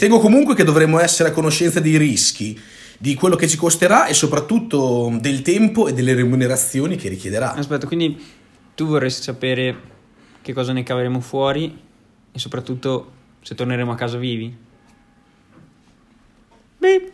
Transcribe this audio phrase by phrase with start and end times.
[0.00, 2.58] Ritengo comunque che dovremmo essere a conoscenza dei rischi,
[2.96, 7.52] di quello che ci costerà e soprattutto del tempo e delle remunerazioni che richiederà.
[7.52, 8.18] Aspetta, quindi
[8.74, 9.76] tu vorresti sapere
[10.40, 11.78] che cosa ne caveremo fuori
[12.32, 13.12] e soprattutto
[13.42, 14.56] se torneremo a casa vivi?
[16.78, 17.10] Beep.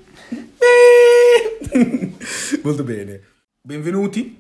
[2.63, 3.21] Molto bene.
[3.63, 4.39] Benvenuti.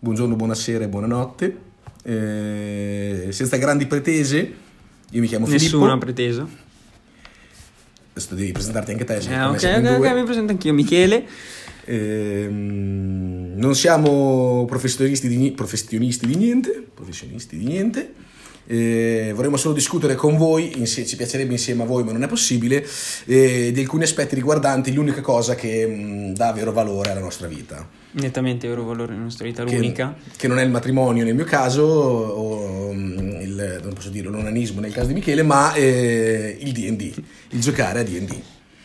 [0.00, 1.58] Buongiorno, buonasera e buonanotte.
[2.02, 4.54] Eh, senza grandi pretese,
[5.10, 5.92] io mi chiamo Nessuno Filippo.
[5.92, 6.66] ha preteso.
[8.18, 9.16] Adesso devi presentarti anche te.
[9.16, 10.08] Eh, come ok, ok, due.
[10.08, 11.24] ok, mi presento anch'io, Michele.
[11.84, 18.12] Ehm, non siamo professionisti di, ni- professionisti di niente, professionisti di niente.
[18.70, 22.26] Eh, vorremmo solo discutere con voi, insie- ci piacerebbe insieme a voi, ma non è
[22.26, 22.86] possibile,
[23.24, 27.88] eh, di alcuni aspetti riguardanti l'unica cosa che mh, dà vero valore alla nostra vita,
[28.10, 30.16] Nettamente euro valore nella nostra vita, che, l'unica.
[30.36, 34.80] che non è il matrimonio nel mio caso, o mh, il, non posso dire l'onanismo
[34.80, 38.34] nel caso di Michele, ma eh, il DD, il giocare a DD.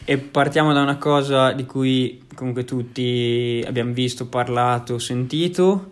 [0.05, 5.91] E partiamo da una cosa di cui comunque tutti abbiamo visto, parlato, sentito,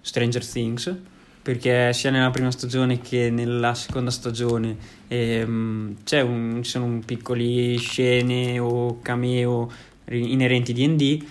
[0.00, 0.94] Stranger Things,
[1.42, 4.76] perché sia nella prima stagione che nella seconda stagione
[5.08, 9.70] ehm, c'è un, ci sono piccoli scene o cameo
[10.10, 11.24] inerenti di D&D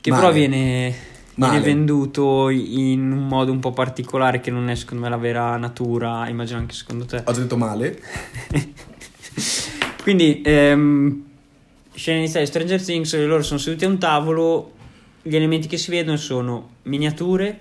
[0.00, 0.22] che Male.
[0.22, 0.94] però viene,
[1.34, 5.56] viene venduto in un modo un po' particolare che non è secondo me la vera
[5.56, 7.22] natura, immagino anche secondo te.
[7.24, 8.00] Ho detto male?
[10.02, 11.24] Quindi, ehm,
[11.94, 14.72] scena iniziale di Stranger Things, loro sono seduti a un tavolo,
[15.22, 17.60] gli elementi che si vedono sono miniature,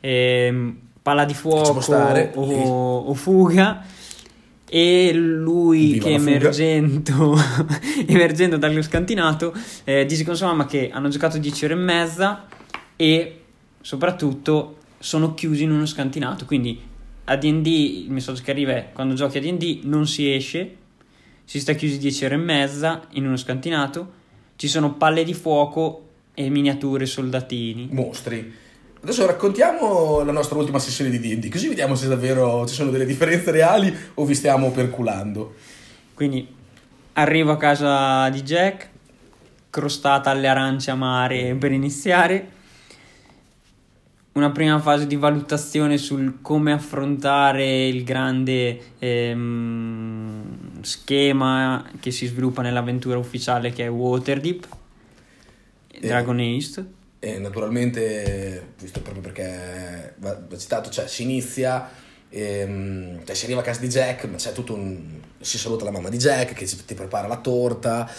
[0.00, 2.32] ehm, palla di fuoco stare.
[2.34, 3.84] o, o fuga
[4.72, 7.36] e lui Viva che emergendo,
[8.06, 12.46] emergendo dallo scantinato eh, dice con sua mamma che hanno giocato 10 ore e mezza
[12.94, 13.40] e
[13.80, 16.80] soprattutto sono chiusi in uno scantinato quindi
[17.24, 20.76] a D&D il messaggio che arriva è quando giochi a D&D non si esce
[21.44, 24.18] si sta chiusi 10 ore e mezza in uno scantinato
[24.54, 28.68] ci sono palle di fuoco e miniature soldatini mostri.
[29.02, 33.06] Adesso raccontiamo la nostra ultima sessione di D&D, così vediamo se davvero ci sono delle
[33.06, 35.54] differenze reali o vi stiamo perculando.
[36.12, 36.46] Quindi
[37.14, 38.90] arrivo a casa di Jack,
[39.70, 42.58] crostata alle arance amare per iniziare.
[44.32, 52.60] Una prima fase di valutazione sul come affrontare il grande ehm, schema che si sviluppa
[52.60, 54.68] nell'avventura ufficiale che è Waterdeep,
[56.00, 56.98] Dragon East.
[57.22, 61.86] E naturalmente, visto proprio perché va, citato, cioè si inizia,
[62.30, 65.20] ehm, cioè si arriva a casa di Jack, ma c'è tutto un...
[65.38, 68.10] si saluta la mamma di Jack che ti prepara la torta.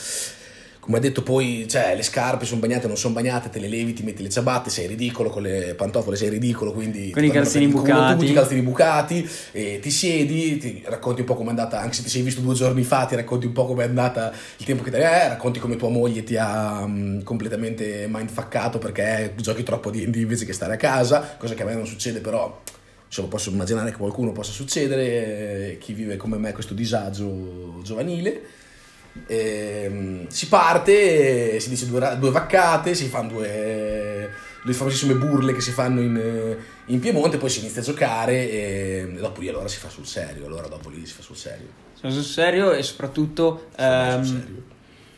[0.81, 3.67] Come ha detto poi, cioè, le scarpe sono bagnate o non sono bagnate, te le
[3.67, 7.11] levi, ti metti le ciabatte, sei ridicolo, con le pantofole sei ridicolo, quindi...
[7.11, 8.17] Con i calzini bucati.
[8.17, 12.01] Tutti i calzini bucati, e ti siedi, ti racconti un po' com'è andata, anche se
[12.01, 14.89] ti sei visto due giorni fa, ti racconti un po' com'è andata il tempo che
[14.89, 20.15] ti eh, racconti come tua moglie ti ha mm, completamente mindfuckato perché giochi troppo D&D
[20.15, 22.59] invece che stare a casa, cosa che a me non succede però...
[23.05, 28.60] Insomma, posso immaginare che qualcuno possa succedere, eh, chi vive come me questo disagio giovanile.
[29.27, 34.29] Ehm, si parte, si dice due, due vaccate, si fanno due,
[34.63, 38.49] due famosissime burle che si fanno in, eh, in Piemonte, poi si inizia a giocare
[38.49, 41.67] e dopo lì allora si fa sul serio, allora dopo lì si fa sul serio.
[41.93, 44.63] Sono sul serio e soprattutto ehm, sul serio.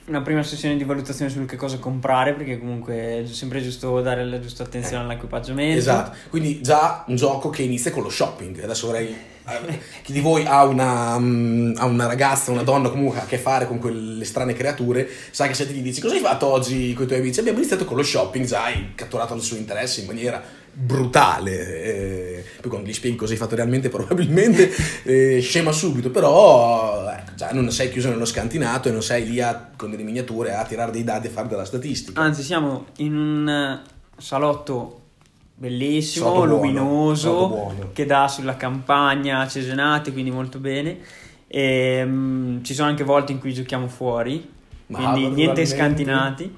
[0.07, 4.25] una prima sessione di valutazione su che cosa comprare perché comunque è sempre giusto dare
[4.25, 5.77] la giusta attenzione all'equipaggiamento.
[5.77, 8.63] Esatto, quindi già un gioco che inizia con lo shopping.
[8.63, 9.31] Adesso vorrei.
[9.47, 13.37] Eh, Chi di voi ha una, mm, ha una ragazza, una donna comunque a che
[13.37, 17.05] fare con quelle strane creature, sa che se ti dici cosa hai fatto oggi con
[17.05, 17.39] i tuoi amici?
[17.39, 20.41] Abbiamo iniziato con lo shopping, già hai catturato il suo interesse in maniera
[20.75, 21.83] brutale.
[21.83, 24.71] eh, poi quando gli spieghi cosa hai fatto realmente, probabilmente
[25.03, 29.39] eh, scema subito, però ecco, già non sei chiuso nello scantinato e non sei lì
[29.41, 32.19] a- con delle miniature a tirare dei dadi e fare della statistica.
[32.21, 33.81] Anzi, siamo in un eh,
[34.17, 35.01] salotto
[35.63, 37.89] bellissimo, buono, luminoso, buono.
[37.93, 40.97] che dà sulla campagna Cesenate, quindi molto bene.
[41.47, 44.45] E, mm, ci sono anche volte in cui giochiamo fuori,
[44.87, 46.51] Ma quindi niente scantinati.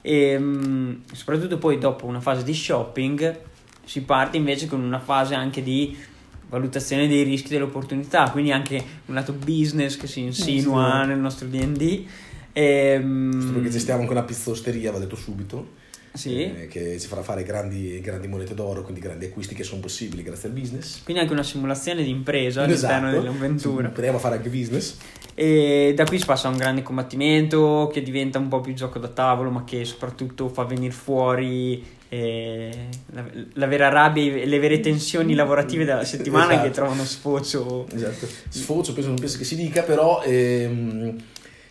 [0.00, 3.38] E mm, soprattutto poi dopo una fase di shopping
[3.84, 5.94] si parte invece con una fase anche di
[6.48, 11.08] valutazione dei rischi e delle opportunità, quindi anche un lato business che si insinua sì.
[11.08, 12.04] nel nostro D&D.
[12.52, 15.75] E, mm, Giusto perché gestiamo anche una pizzosteria, va detto subito.
[16.16, 16.42] Sì.
[16.42, 20.22] eh, che ci farà fare grandi, grandi monete d'oro, quindi grandi acquisti che sono possibili
[20.22, 21.02] grazie al business.
[21.02, 23.22] Quindi anche una simulazione di impresa all'interno Esatto.
[23.22, 23.88] dell'avventura.
[23.88, 24.96] Potremmo fare anche business.
[25.34, 28.98] E da qui si passa a un grande combattimento che diventa un po' più gioco
[28.98, 33.24] da tavolo, ma che soprattutto fa venire fuori eh, la,
[33.54, 36.66] la, vera rabbia e le vere tensioni lavorative della settimana esatto.
[36.66, 37.86] che trovano sfocio.
[37.92, 41.16] Esatto, sfocio penso non penso che si dica, però ehm,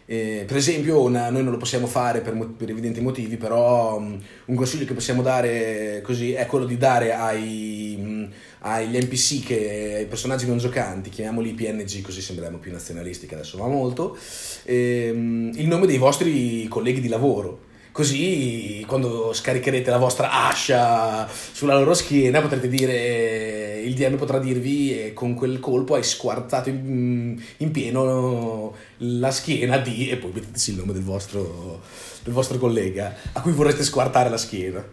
[0.07, 4.21] eh, per esempio una, noi non lo possiamo fare per, per evidenti motivi, però um,
[4.45, 8.29] un consiglio che possiamo dare così è quello di dare ai, um,
[8.59, 13.57] agli NPC, che, ai personaggi non giocanti, chiamiamoli PNG così sembriamo più nazionalisti che adesso
[13.57, 14.15] va molto,
[14.63, 17.64] ehm, il nome dei vostri colleghi di lavoro
[17.95, 24.99] Così quando scaricherete la vostra ascia sulla loro schiena potrete dire, il DM potrà dirvi
[24.99, 30.71] e con quel colpo hai squartato in, in pieno la schiena di e poi metteteci
[30.71, 31.83] il nome del vostro,
[32.21, 34.85] del vostro collega a cui vorreste squartare la schiena.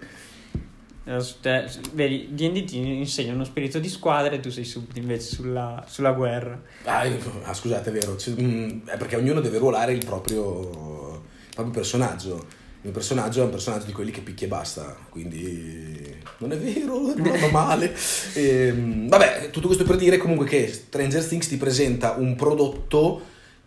[1.05, 5.85] Eh, vedi, D&D ti insegna uno spirito di squadra e tu sei subito invece sulla,
[5.89, 6.63] sulla guerra.
[6.85, 7.05] Ah,
[7.43, 8.17] ah, scusate, è vero.
[8.41, 13.45] Mm, è perché ognuno deve ruolare il proprio, il proprio personaggio il mio personaggio è
[13.45, 17.95] un personaggio di quelli che picchia e basta, quindi non è vero, non va male.
[18.35, 23.23] E, ehm, vabbè, tutto questo per dire comunque che Stranger Things ti presenta un prodotto,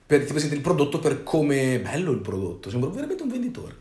[0.06, 1.80] per, ti presenta il prodotto per come...
[1.80, 3.76] bello il prodotto, sembra veramente un venditore,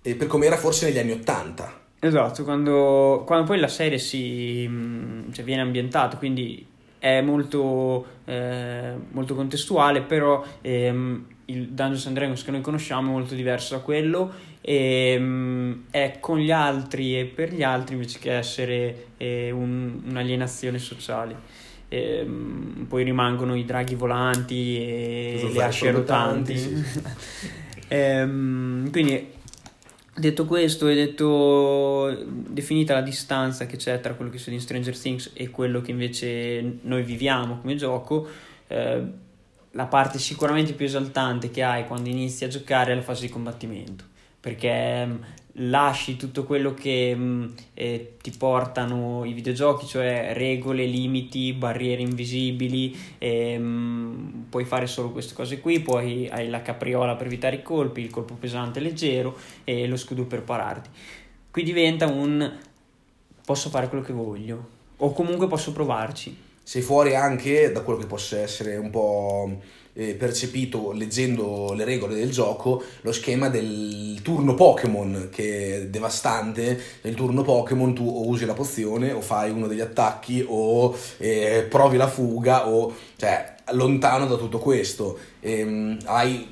[0.00, 1.80] e per come era forse negli anni Ottanta.
[2.00, 6.66] Esatto, quando, quando, poi la serie si, mm, cioè viene ambientata, quindi
[6.98, 13.12] è molto, eh, molto contestuale, però ehm, il Dungeons and Dragons che noi conosciamo è
[13.12, 18.18] molto diverso da quello e um, è con gli altri e per gli altri invece
[18.18, 21.56] che essere eh, un, un'alienazione sociale.
[21.88, 26.56] E, um, poi rimangono i draghi volanti e le asce rotanti.
[26.56, 26.84] Sì,
[27.88, 29.36] e, um, quindi
[30.14, 34.98] detto questo e detto definita la distanza che c'è tra quello che succede in Stranger
[34.98, 38.26] Things e quello che invece noi viviamo come gioco,
[38.66, 39.02] eh,
[39.70, 43.28] la parte sicuramente più esaltante che hai quando inizi a giocare è la fase di
[43.32, 44.07] combattimento
[44.40, 45.16] perché mm,
[45.60, 47.44] lasci tutto quello che mm,
[47.74, 54.86] eh, ti portano i videogiochi, cioè regole, limiti, barriere invisibili, e, mh, mm, puoi fare
[54.86, 58.80] solo queste cose qui, poi hai la capriola per evitare i colpi, il colpo pesante
[58.80, 60.88] leggero e lo scudo per pararti.
[61.50, 62.56] Qui diventa un
[63.44, 66.36] posso fare quello che voglio o comunque posso provarci.
[66.62, 69.58] Sei fuori anche da quello che possa essere un po'
[69.98, 76.80] eh, percepito leggendo le regole del gioco lo schema del turno Pokémon che è devastante.
[77.02, 81.66] Nel turno Pokémon tu o usi la pozione o fai uno degli attacchi o eh,
[81.68, 85.18] provi la fuga o cioè lontano da tutto questo.
[85.40, 86.46] Ehm, hai,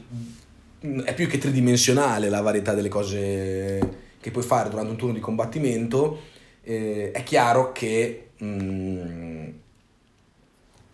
[1.05, 5.21] è più che tridimensionale la varietà delle cose che puoi fare durante un turno di
[5.21, 6.35] combattimento.
[6.65, 9.49] Eh, è chiaro che mh, mm,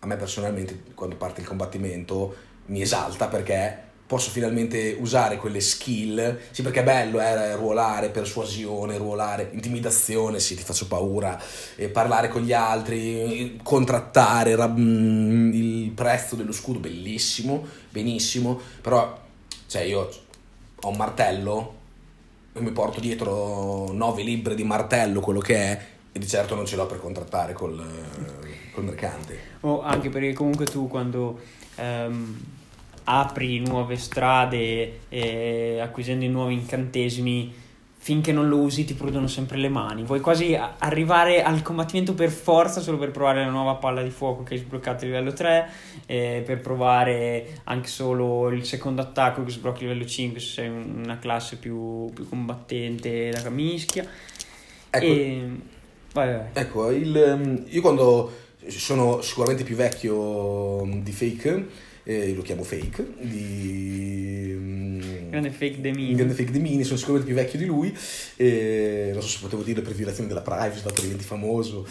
[0.03, 2.35] a me personalmente quando parte il combattimento
[2.65, 8.97] mi esalta perché posso finalmente usare quelle skill, sì perché è bello eh, ruolare, persuasione,
[8.97, 11.41] ruolare, intimidazione, sì ti faccio paura,
[11.77, 19.19] eh, parlare con gli altri, contrattare rab- mm, il prezzo dello scudo, bellissimo, benissimo, però
[19.67, 20.09] cioè io
[20.81, 21.75] ho un martello
[22.53, 26.65] e mi porto dietro nove libbre di martello, quello che è, e di certo non
[26.65, 27.83] ce l'ho per contrattare col,
[28.73, 29.37] col mercante.
[29.61, 31.39] O anche perché comunque tu quando
[31.77, 32.37] um,
[33.05, 37.61] apri nuove strade e acquisendo nuovi incantesimi
[38.03, 40.03] finché non lo usi ti prudono sempre le mani.
[40.03, 44.43] Vuoi quasi arrivare al combattimento per forza solo per provare la nuova palla di fuoco
[44.43, 45.69] che hai sbloccato a livello 3,
[46.05, 50.67] eh, per provare anche solo il secondo attacco che sblocchi a livello 5 se sei
[50.67, 54.05] una classe più, più combattente da mischia.
[54.89, 55.49] Ecco, e...
[56.11, 56.45] vai, vai.
[56.51, 58.31] ecco il, ehm, io quando
[58.67, 61.65] sono sicuramente più vecchio di Fake,
[62.03, 64.53] eh, lo chiamo Fake, di...
[64.53, 66.15] Mm, grande Fake De Mini.
[66.15, 67.95] Grande Fake De Mini, sono sicuramente più vecchio di lui,
[68.35, 71.87] eh, non so se potevo dire per violazione della privacy, dato che diventi famoso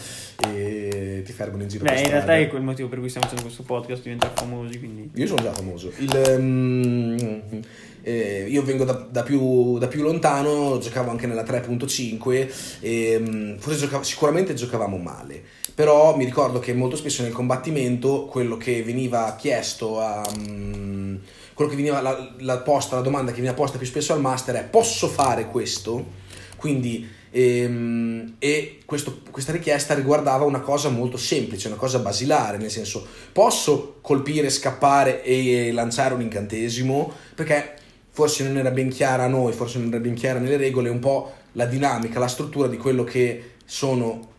[0.51, 3.47] e ti fermano in giro Beh, in realtà è quel motivo per cui stiamo facendo
[3.47, 5.11] questo podcast, diventare famosi, quindi...
[5.15, 5.93] Io sono già famoso.
[5.99, 6.37] Il...
[6.39, 7.61] Um,
[8.03, 13.59] eh, io vengo da, da, più, da, più, lontano, giocavo anche nella 3.5 e um,
[13.59, 15.43] forse giocavo, sicuramente giocavamo male
[15.75, 20.23] però mi ricordo che molto spesso nel combattimento quello che veniva chiesto a...
[20.37, 21.21] Um,
[21.55, 24.57] quello che veniva la, la, posta, la domanda che veniva posta più spesso al master
[24.57, 26.21] è posso fare questo?
[26.57, 32.71] Quindi ehm, e questo, questa richiesta riguardava una cosa molto semplice, una cosa basilare, nel
[32.71, 37.13] senso posso colpire, scappare e lanciare un incantesimo?
[37.35, 37.75] Perché
[38.11, 40.99] forse non era ben chiara a noi, forse non era ben chiara nelle regole, un
[40.99, 44.32] po' la dinamica, la struttura di quello che sono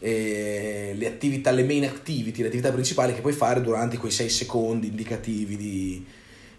[0.00, 4.88] le attività, le main activity, le attività principali che puoi fare durante quei 6 secondi
[4.88, 6.06] indicativi di,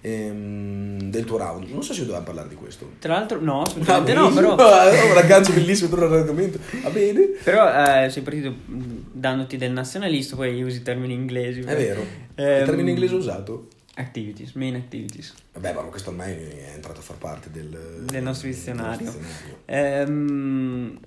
[0.02, 1.70] ehm, del tuo round.
[1.70, 2.92] Non so se dobbiamo parlare di questo.
[3.00, 4.56] Tra l'altro, no, assolutamente no, però...
[5.08, 6.60] Un ragazzo bellissimo per l'argomento.
[6.82, 7.22] Va bene.
[7.44, 11.62] Però eh, sei partito mh, dandoti del nazionalista, poi usi termini inglesi.
[11.62, 12.02] È vero.
[12.36, 13.68] Ehm, Il termine inglese usato.
[13.96, 15.34] Activities, main activities.
[15.54, 17.68] Vabbè, ma questo ormai è entrato a far parte del,
[18.06, 19.06] Del nostro del dizionario.
[19.06, 19.58] nostro dizionario.
[19.66, 21.00] Ehm,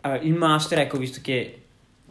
[0.00, 1.62] allora, il master, ecco, visto che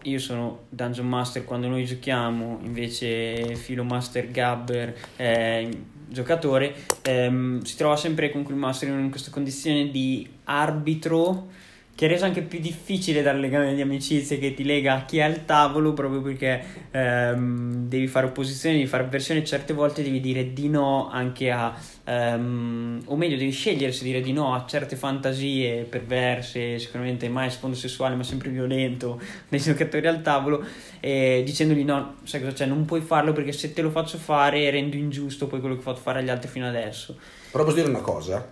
[0.04, 5.68] io sono Dungeon Master quando noi giochiamo, invece Filo Master Gabber è
[6.10, 11.50] giocatore, ehm, si trova sempre comunque il master in questa condizione di arbitro
[11.98, 15.18] che è reso anche più difficile dal legame di amicizia che ti lega a chi
[15.18, 20.20] è al tavolo proprio perché ehm, devi fare opposizione, devi fare avversione, certe volte devi
[20.20, 24.64] dire di no anche a, ehm, o meglio devi scegliere se dire di no a
[24.68, 30.64] certe fantasie perverse, sicuramente mai sfondo sessuale ma sempre violento dei giocatori al tavolo
[31.00, 34.70] e dicendogli no, sai cosa c'è, non puoi farlo perché se te lo faccio fare
[34.70, 37.18] rendo ingiusto poi quello che ho fatto fare agli altri fino adesso.
[37.50, 38.48] Però posso dire una cosa,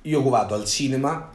[0.00, 1.30] io vado al cinema,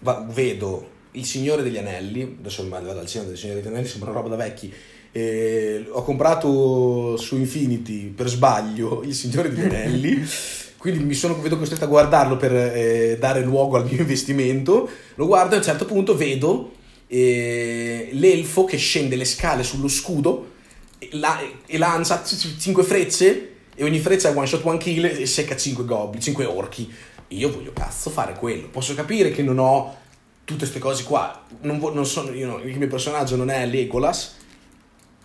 [0.00, 3.88] va- vedo Il Signore degli Anelli, adesso ormai vado al cinema del Signore degli Anelli,
[3.88, 4.72] sembra una roba da vecchi,
[5.12, 10.22] e ho comprato su Infinity per sbaglio Il Signore degli Anelli,
[10.76, 15.26] quindi mi sono, vedo costretto a guardarlo per eh, dare luogo al mio investimento, lo
[15.26, 16.72] guardo e a un certo punto vedo
[17.06, 20.52] eh, l'elfo che scende le scale sullo scudo
[20.98, 25.26] e, la- e lancia 5 frecce e ogni freccia è one shot one kill e
[25.26, 26.92] secca 5 goblin, 5 orchi.
[27.28, 28.68] Io voglio cazzo fare quello.
[28.68, 29.96] Posso capire che non ho
[30.44, 31.44] tutte queste cose qua.
[31.62, 34.36] Non, vo- non sono, no- il mio personaggio non è Legolas.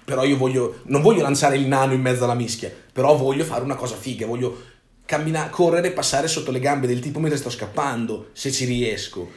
[0.03, 0.81] Però io voglio.
[0.85, 2.71] Non voglio lanciare il nano in mezzo alla mischia.
[2.91, 4.25] Però voglio fare una cosa figa.
[4.25, 4.69] Voglio
[5.05, 8.29] cammina- correre e passare sotto le gambe del tipo mentre sto scappando.
[8.33, 9.29] Se ci riesco.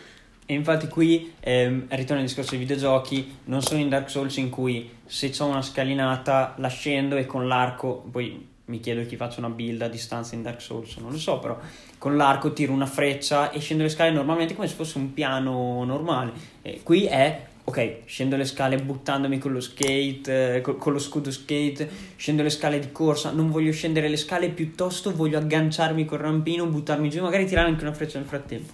[0.46, 4.50] E infatti qui ehm, ritorno al discorso dei videogiochi, non sono in Dark Souls in
[4.50, 9.40] cui se c'ho una scalinata la scendo e con l'arco, poi mi chiedo chi faccia
[9.40, 11.58] una build a distanza in Dark Souls, non lo so, però
[11.98, 15.84] con l'arco tiro una freccia e scendo le scale normalmente come se fosse un piano
[15.84, 16.32] normale.
[16.62, 20.98] E qui è, ok, scendo le scale buttandomi con lo skate, eh, col- con lo
[20.98, 26.06] scudo skate, scendo le scale di corsa, non voglio scendere le scale, piuttosto voglio agganciarmi
[26.06, 28.72] col rampino, buttarmi giù, magari tirare anche una freccia nel frattempo.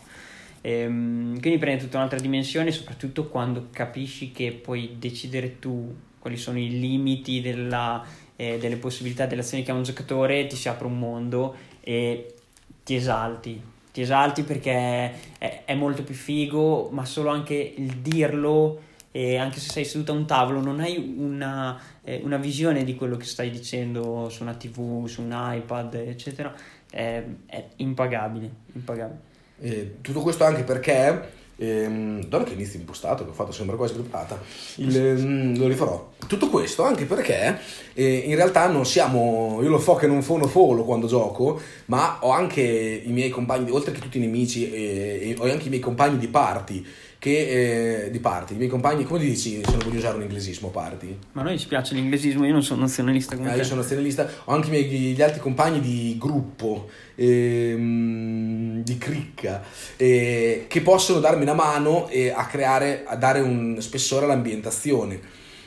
[0.60, 6.58] Ehm, quindi prende tutta un'altra dimensione, soprattutto quando capisci che puoi decidere tu quali sono
[6.58, 8.04] i limiti della,
[8.40, 12.34] eh, delle possibilità delle azioni che ha un giocatore, ti si apre un mondo e
[12.82, 13.60] ti esalti.
[13.92, 18.80] Ti esalti perché è, è molto più figo, ma solo anche il dirlo,
[19.10, 22.94] e anche se sei seduto a un tavolo, non hai una, eh, una visione di
[22.94, 26.54] quello che stai dicendo su una TV, su un iPad, eccetera.
[26.88, 29.20] È, è impagabile, impagabile.
[29.60, 31.38] Eh, tutto questo anche perché.
[31.62, 34.40] Ehm, dove che inizio impostato che ho fatto sembra quasi preparata.
[34.76, 36.12] Il, ehm, lo rifarò.
[36.26, 37.58] Tutto questo anche perché
[37.92, 42.18] eh, in realtà non siamo io lo so che non sono solo quando gioco ma
[42.20, 45.80] ho anche i miei compagni oltre che tutti i nemici eh, ho anche i miei
[45.80, 46.86] compagni di party
[47.20, 50.68] che eh, di party i miei compagni come dici se non voglio usare un inglesismo
[50.70, 53.58] party Ma a noi ci piace l'inglesismo, io non sono nazionalista come Ah, te.
[53.58, 59.62] io sono nazionalista, ho anche miei, gli altri compagni di gruppo, ehm, di cricca,
[59.96, 65.20] eh, che possono darmi una mano eh, a creare, a dare un spessore all'ambientazione.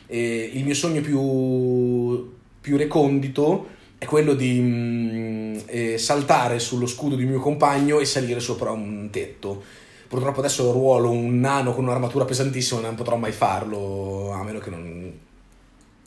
[0.07, 3.67] Eh, il mio sogno più, più recondito
[3.99, 9.09] è quello di mm, eh, saltare sullo scudo di mio compagno e salire sopra un
[9.11, 9.81] tetto.
[10.13, 14.69] Purtroppo adesso ruolo un nano con un'armatura pesantissima, non potrò mai farlo, a meno che
[14.69, 15.11] non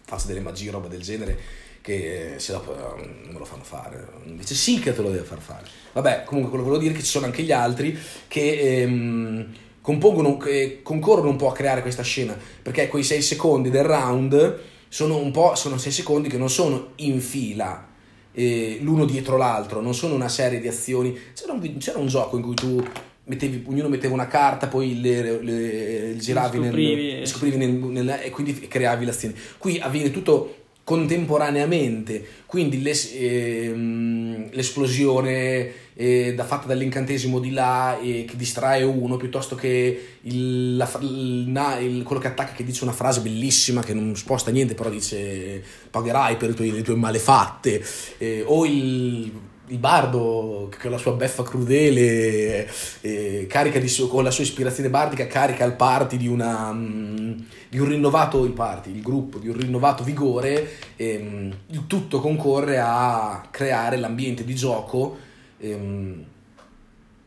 [0.04, 1.36] faccia delle magie roba del genere
[1.80, 4.06] che se dopo eh, non me lo fanno fare.
[4.26, 5.66] Dice sì che te lo deve far fare.
[5.92, 7.98] Vabbè comunque quello che volevo dire è che ci sono anche gli altri
[8.28, 13.70] che ehm, compongono che concorrono un po' a creare questa scena perché quei sei secondi
[13.70, 17.88] del round sono un po' sono sei secondi che non sono in fila
[18.30, 21.18] eh, l'uno dietro l'altro non sono una serie di azioni.
[21.34, 22.84] C'era un, c'era un gioco in cui tu
[23.26, 27.18] mettevi, ognuno metteva una carta poi le, le- le giravi nel- scoprivi.
[27.18, 30.54] le scoprivi nel- nel- e quindi creavi le azioni qui avviene tutto
[30.85, 39.16] contemporaneamente quindi l'es- ehm, l'esplosione eh, da, fatta dall'incantesimo di là eh, che distrae uno
[39.16, 43.83] piuttosto che il, la, il- na- il- quello che attacca che dice una frase bellissima
[43.83, 47.83] che non sposta niente però dice pagherai per i tuoi- le tue malefatte
[48.18, 49.33] eh, o il,
[49.68, 52.68] il bardo con la sua beffa crudele
[53.00, 57.32] eh, carica di con la sua ispirazione bardica carica il party di una mm,
[57.68, 62.78] di un rinnovato il party, il gruppo di un rinnovato vigore ehm, il tutto concorre
[62.78, 65.16] a creare l'ambiente di gioco
[65.58, 66.25] ehm,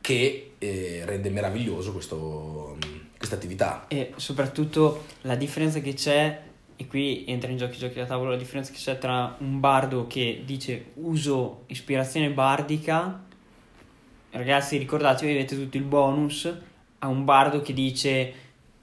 [0.02, 3.86] che eh, rende meraviglioso questa attività.
[3.90, 6.48] E soprattutto la differenza che c'è
[6.82, 8.30] e qui entra in gioco i giochi da tavolo.
[8.30, 13.22] La differenza che c'è tra un bardo che dice uso ispirazione bardica.
[14.32, 16.50] Ragazzi ricordatevi avete tutto il bonus.
[17.00, 18.34] A un bardo che dice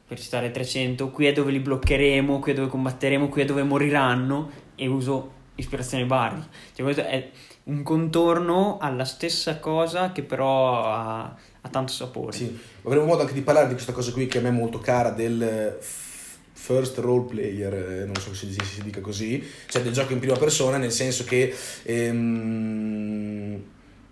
[0.07, 3.65] per citare 300 qui è dove li bloccheremo qui è dove combatteremo qui è dove
[3.65, 7.29] moriranno e uso ispirazione bardica cioè questo è
[7.65, 11.23] un contorno alla stessa cosa che però ha,
[11.61, 12.31] ha tanto sapore.
[12.31, 14.79] Sì avremo modo anche di parlare di questa cosa qui che a me è molto
[14.79, 15.77] cara del
[16.57, 20.19] first role player, eh, non so se si, si dica così, cioè del gioco in
[20.19, 21.55] prima persona, nel senso che...
[21.85, 23.63] Ehm,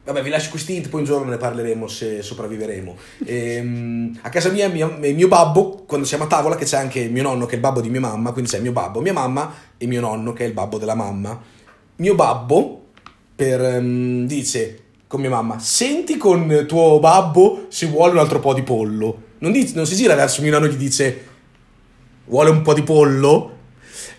[0.04, 2.96] Vabbè, vi lascio questi hint, poi un giorno ne parleremo se sopravviveremo.
[3.24, 7.22] Ehm, a casa mia, mio, mio babbo, quando siamo a tavola, che c'è anche mio
[7.22, 9.86] nonno che è il babbo di mia mamma, quindi c'è mio babbo, mia mamma e
[9.86, 11.40] mio nonno che è il babbo della mamma.
[11.96, 12.88] Mio babbo
[13.34, 18.52] per, um, dice con mia mamma, senti con tuo babbo se vuole un altro po'
[18.52, 19.22] di pollo.
[19.38, 21.32] Non, dice, non si gira verso mio nonno e gli dice
[22.24, 23.58] vuole un po' di pollo,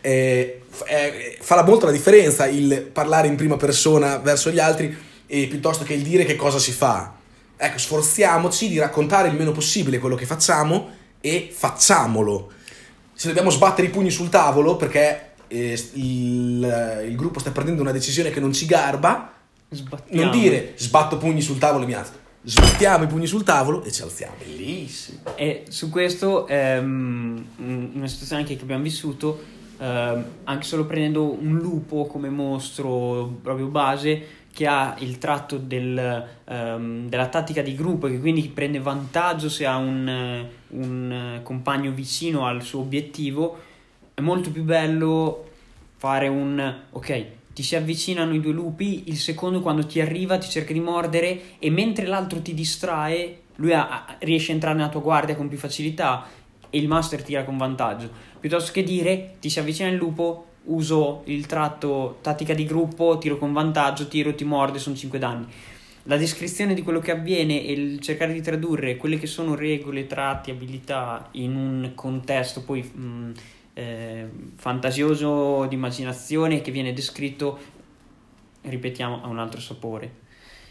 [0.01, 4.95] eh, eh, fa molto la differenza il parlare in prima persona verso gli altri
[5.25, 7.13] eh, piuttosto che il dire che cosa si fa.
[7.57, 10.89] Ecco, sforziamoci di raccontare il meno possibile quello che facciamo
[11.21, 12.51] e facciamolo.
[13.13, 17.93] Se dobbiamo sbattere i pugni sul tavolo perché eh, il, il, gruppo sta prendendo una
[17.93, 19.31] decisione che non ci garba,
[19.69, 20.21] Sbattiamo.
[20.21, 23.91] non dire sbatto pugni sul tavolo e mi alzo sbattiamo i pugni sul tavolo e
[23.91, 24.35] ci alziamo.
[24.37, 25.35] Bellissimo.
[25.35, 29.43] E su questo, ehm, una situazione anche che abbiamo vissuto,
[29.79, 36.27] ehm, anche solo prendendo un lupo come mostro proprio base, che ha il tratto del,
[36.45, 41.91] ehm, della tattica di gruppo e che quindi prende vantaggio se ha un, un compagno
[41.91, 43.59] vicino al suo obiettivo,
[44.13, 45.49] è molto più bello
[45.97, 50.49] fare un ok ti si avvicinano i due lupi, il secondo quando ti arriva ti
[50.49, 54.99] cerca di mordere e mentre l'altro ti distrae, lui ha, riesce a entrare nella tua
[54.99, 56.27] guardia con più facilità
[56.69, 58.09] e il master tira con vantaggio.
[58.41, 63.37] Piuttosto che dire ti si avvicina il lupo, uso il tratto tattica di gruppo, tiro
[63.37, 65.45] con vantaggio, tiro, ti morde, sono 5 danni.
[66.03, 70.07] La descrizione di quello che avviene e il cercare di tradurre quelle che sono regole,
[70.07, 73.31] tratti, abilità in un contesto poi mh,
[73.75, 77.59] eh, fantasioso di immaginazione che viene descritto,
[78.61, 80.23] ripetiamo, ha un altro sapore.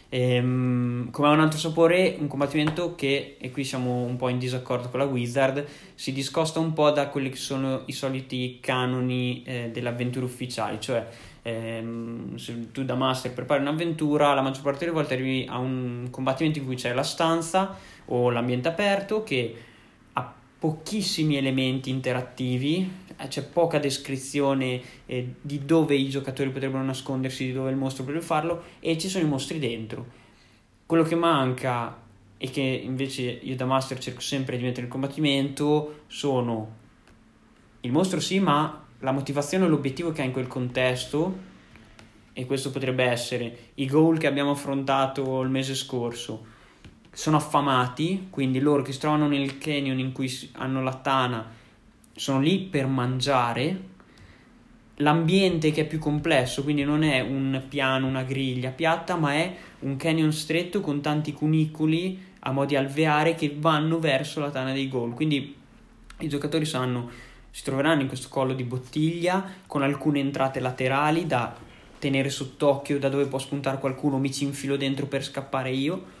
[0.09, 4.39] Ehm, come ha un altro sapore, un combattimento che, e qui siamo un po' in
[4.39, 9.43] disaccordo con la Wizard, si discosta un po' da quelli che sono i soliti canoni
[9.43, 11.07] eh, delle avventure ufficiali, cioè
[11.43, 16.07] ehm, se tu da master prepari un'avventura, la maggior parte delle volte arrivi a un
[16.09, 19.55] combattimento in cui c'è la stanza o l'ambiente aperto che
[20.65, 27.53] pochissimi elementi interattivi, eh, c'è poca descrizione eh, di dove i giocatori potrebbero nascondersi, di
[27.53, 30.23] dove il mostro potrebbe farlo e ci sono i mostri dentro.
[30.87, 31.95] Quello che manca
[32.37, 36.83] e che invece io da master cerco sempre di mettere in combattimento sono
[37.81, 41.53] il mostro sì, ma la motivazione e l'obiettivo che ha in quel contesto
[42.33, 46.53] e questo potrebbe essere i goal che abbiamo affrontato il mese scorso
[47.15, 51.49] sono affamati, quindi loro che si trovano nel canyon in cui hanno la tana
[52.13, 53.93] sono lì per mangiare.
[54.97, 59.55] L'ambiente che è più complesso, quindi non è un piano, una griglia piatta, ma è
[59.79, 64.73] un canyon stretto con tanti cunicoli a mo' di alveare che vanno verso la tana
[64.73, 65.13] dei gol.
[65.13, 65.55] Quindi
[66.19, 67.09] i giocatori sanno,
[67.49, 71.55] si troveranno in questo collo di bottiglia con alcune entrate laterali da
[71.97, 76.14] tenere sott'occhio, da dove può spuntare qualcuno, mi ci infilo dentro per scappare io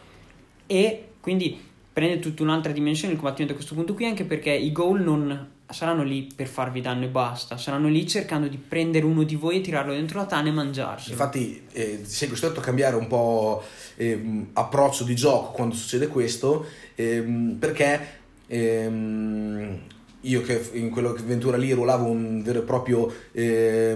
[0.67, 1.59] e quindi
[1.91, 5.53] prende tutta un'altra dimensione il combattimento a questo punto qui anche perché i goal non
[5.69, 9.57] saranno lì per farvi danno e basta, saranno lì cercando di prendere uno di voi
[9.57, 11.11] e tirarlo dentro la tana e mangiarsi.
[11.11, 13.63] Infatti eh, sei costretto a cambiare un po'
[13.95, 18.07] eh, approccio di gioco quando succede questo eh, perché
[18.47, 19.79] ehm,
[20.25, 23.95] io che in quell'avventura lì ruolavo un vero e proprio eh,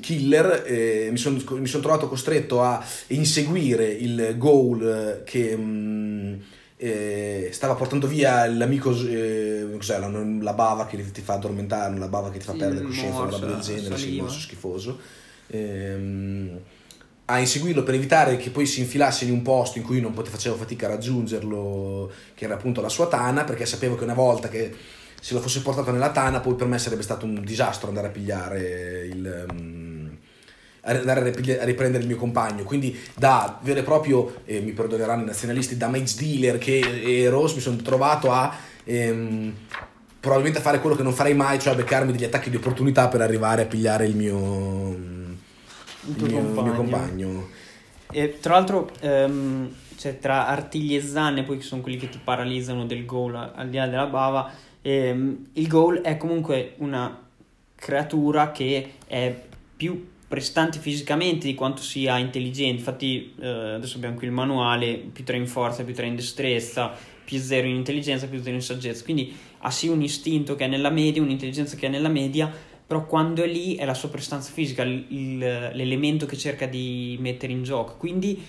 [0.00, 6.34] killer, eh, mi sono son trovato costretto a inseguire il goal che mh, mm,
[6.76, 12.08] eh, stava portando via l'amico, eh, cos'è, la, la, bava che ti fa addormentare, la
[12.08, 14.98] bava che ti fa sì, perdere coscienza, una roba del genere, sì, morso schifoso.
[15.48, 16.60] Ehm,
[17.30, 20.56] a inseguirlo per evitare che poi si infilasse in un posto in cui non facevo
[20.56, 24.72] fatica a raggiungerlo, che era appunto la sua tana, perché sapevo che una volta che
[25.20, 28.10] se lo fosse portato nella tana, poi per me sarebbe stato un disastro andare a
[28.10, 29.46] pigliare il.
[29.50, 30.16] Um,
[30.82, 32.64] andare a riprendere il mio compagno.
[32.64, 36.80] Quindi, da vero e proprio, eh, mi perdoneranno i nazionalisti, da mage dealer che
[37.22, 38.54] ero, mi sono trovato a.
[38.84, 39.54] Ehm,
[40.20, 43.08] probabilmente a fare quello che non farei mai, cioè a beccarmi degli attacchi di opportunità
[43.08, 44.96] per arrivare a pigliare il mio,
[46.06, 46.58] il mio, compagno.
[46.58, 47.48] Il mio compagno.
[48.10, 52.18] E tra l'altro, ehm, cioè, tra artigli e zanne, poi che sono quelli che ti
[52.22, 54.50] paralizzano del goal al di là della bava
[54.88, 57.26] ehm, il goal è comunque una
[57.74, 59.34] creatura che è
[59.76, 62.78] più prestante fisicamente di quanto sia intelligente.
[62.78, 66.94] Infatti, eh, adesso abbiamo qui il manuale: più 3 in forza, più 3 in destrezza,
[67.24, 69.04] più 0 in intelligenza, più 0 in saggezza.
[69.04, 72.50] Quindi ha sì un istinto che è nella media, un'intelligenza che è nella media,
[72.86, 77.52] però quando è lì è la sua prestanza fisica, il, l'elemento che cerca di mettere
[77.52, 77.96] in gioco.
[77.96, 78.42] Quindi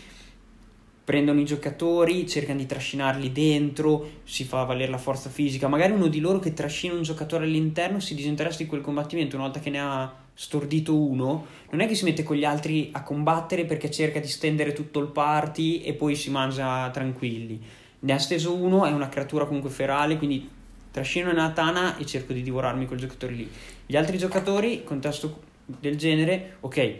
[1.09, 5.67] prendono i giocatori, cercano di trascinarli dentro, si fa valere la forza fisica.
[5.67, 9.45] Magari uno di loro che trascina un giocatore all'interno si disinteressa di quel combattimento una
[9.45, 13.01] volta che ne ha stordito uno, non è che si mette con gli altri a
[13.01, 17.59] combattere perché cerca di stendere tutto il party e poi si mangia tranquilli.
[18.01, 20.47] Ne ha steso uno, è una creatura comunque ferale, quindi
[20.91, 23.49] trascino una tana e cerco di divorarmi quel giocatore lì.
[23.83, 26.97] Gli altri giocatori, contesto del genere, ok,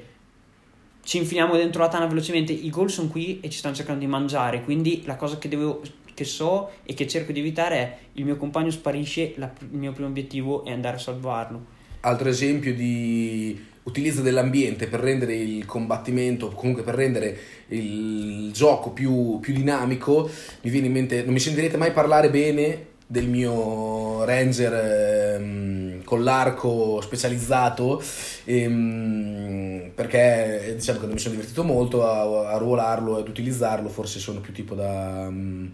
[1.04, 4.08] ci infiliamo dentro la tana velocemente, i gol sono qui e ci stanno cercando di
[4.08, 5.82] mangiare, quindi la cosa che, devo,
[6.14, 9.92] che so e che cerco di evitare è il mio compagno sparisce, la, il mio
[9.92, 11.78] primo obiettivo è andare a salvarlo.
[12.02, 17.38] Altro esempio di utilizzo dell'ambiente per rendere il combattimento, comunque per rendere
[17.70, 20.30] il gioco più, più dinamico,
[20.62, 25.79] mi viene in mente, non mi sentirete mai parlare bene del mio ranger ehm,
[26.10, 28.02] con l'arco specializzato
[28.46, 34.40] ehm, perché diciamo che mi sono divertito molto a, a ruolarlo ed utilizzarlo forse sono
[34.40, 35.72] più tipo da um,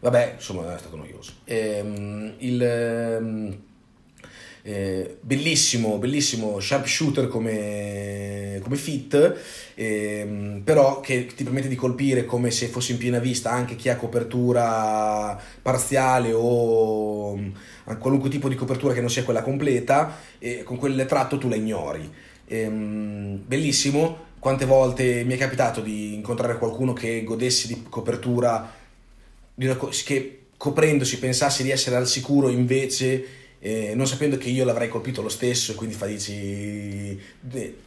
[0.00, 1.32] vabbè insomma è stato noioso.
[1.44, 3.58] Ehm, il ehm,
[4.66, 9.36] eh, bellissimo, bellissimo sharpshooter come, come fit,
[9.74, 13.90] ehm, però che ti permette di colpire come se fosse in piena vista anche chi
[13.90, 17.50] ha copertura parziale o mm,
[17.98, 21.56] qualunque tipo di copertura che non sia quella completa, e con quel tratto tu la
[21.56, 22.10] ignori.
[22.46, 28.72] Ehm, bellissimo, quante volte mi è capitato di incontrare qualcuno che godesse di copertura,
[29.54, 34.62] di una, che coprendosi pensasse di essere al sicuro invece eh, non sapendo che io
[34.66, 37.18] l'avrei colpito lo stesso quindi fa dici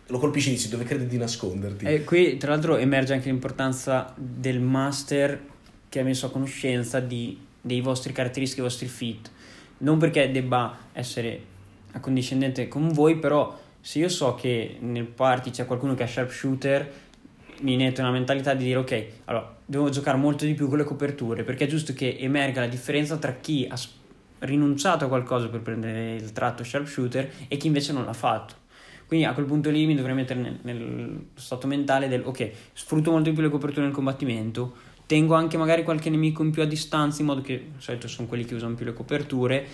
[0.08, 1.86] lo colpisci e dici dove credi di nasconderti?
[1.86, 5.40] E qui tra l'altro emerge anche l'importanza del master
[5.88, 9.30] che ha messo a conoscenza di, dei vostri caratteristiche, dei vostri fit.
[9.80, 11.40] Non perché debba essere
[11.92, 16.92] accondiscendente con voi però se io so che nel party c'è qualcuno che ha sharpshooter
[17.62, 20.84] mi netto una mentalità di dire ok allora devo giocare molto di più con le
[20.84, 23.76] coperture perché è giusto che emerga la differenza tra chi ha
[24.40, 28.66] rinunciato a qualcosa per prendere il tratto sharpshooter e chi invece non l'ha fatto.
[29.08, 33.12] Quindi a quel punto lì mi dovrei mettere nel, nello stato mentale del ok, sfrutto
[33.12, 36.66] molto di più le coperture nel combattimento, tengo anche magari qualche nemico in più a
[36.66, 39.66] distanza, in modo che di solito sono quelli che usano più le coperture.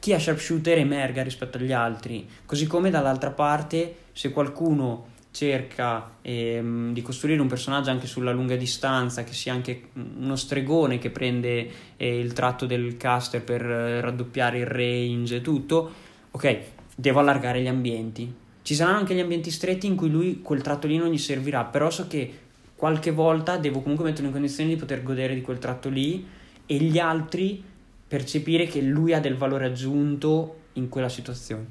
[0.00, 6.94] Chi ha sharpshooter emerga rispetto agli altri, così come dall'altra parte se qualcuno cerca ehm,
[6.94, 11.70] di costruire un personaggio anche sulla lunga distanza, che sia anche uno stregone che prende
[11.98, 15.92] eh, il tratto del caster per eh, raddoppiare il range e tutto,
[16.30, 16.58] ok,
[16.94, 18.32] devo allargare gli ambienti.
[18.62, 21.64] Ci saranno anche gli ambienti stretti in cui lui quel tratto lì non gli servirà,
[21.64, 22.38] però so che
[22.74, 26.26] qualche volta devo comunque metterlo in condizione di poter godere di quel tratto lì
[26.64, 27.62] e gli altri
[28.08, 31.66] percepire che lui ha del valore aggiunto in quella situazione.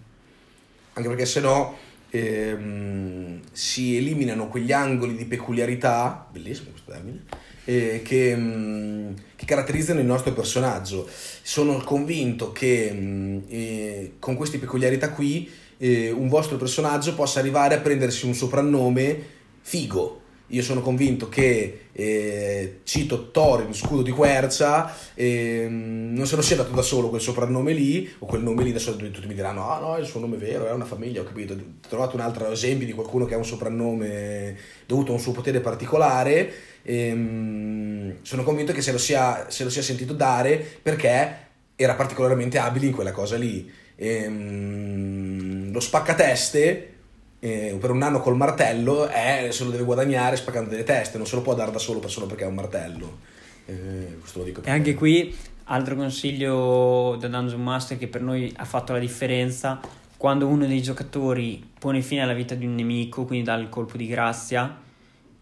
[0.94, 7.24] Anche perché se no ehm, si eliminano quegli angoli di peculiarità, bellissimo questo termine,
[7.66, 11.08] eh, che, mh, mm, che, caratterizzano il nostro personaggio.
[11.42, 17.40] Sono convinto che mh, mm, eh, con queste peculiarità qui eh, un vostro personaggio possa
[17.40, 24.12] arrivare a prendersi un soprannome figo io sono convinto che, eh, cito Thorin, scudo di
[24.12, 28.64] Quercia, eh, non se lo sia dato da solo quel soprannome lì, o quel nome
[28.64, 31.22] lì, adesso tutti mi diranno, ah no, è il suo nome vero, è una famiglia,
[31.22, 31.54] ho capito.
[31.54, 34.56] Ho trovato un altro esempio di qualcuno che ha un soprannome
[34.86, 36.52] dovuto a un suo potere particolare,
[36.84, 41.44] ehm, sono convinto che se lo, sia, se lo sia sentito dare perché
[41.76, 43.70] era particolarmente abile in quella cosa lì.
[43.96, 46.95] Ehm, lo spaccateste
[47.40, 51.28] eh, per un anno col martello è, se lo deve guadagnare spaccando delle teste, non
[51.28, 53.18] se lo può dare da solo per solo perché ha un martello.
[53.66, 58.52] Eh, questo lo dico e anche qui, altro consiglio da Dungeon Master che per noi
[58.58, 59.80] ha fatto la differenza,
[60.18, 63.98] quando uno dei giocatori pone fine alla vita di un nemico, quindi dà il colpo
[63.98, 64.82] di grazia,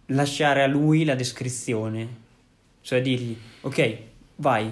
[0.07, 2.07] lasciare a lui la descrizione,
[2.81, 3.97] cioè dirgli, ok,
[4.37, 4.71] vai,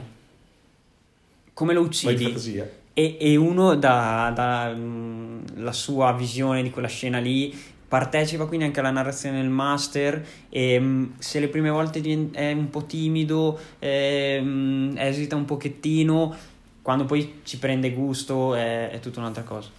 [1.53, 2.79] come lo uccidi?
[2.93, 8.79] E, e uno dà, dà mm, sua visione di quella scena lì partecipa quindi anche
[8.79, 12.01] alla narrazione del master e mm, se le prime volte
[12.31, 16.33] è un po' timido eh, esita un pochettino
[16.81, 19.69] quando poi ci prende gusto è, è tutta un'altra cosa.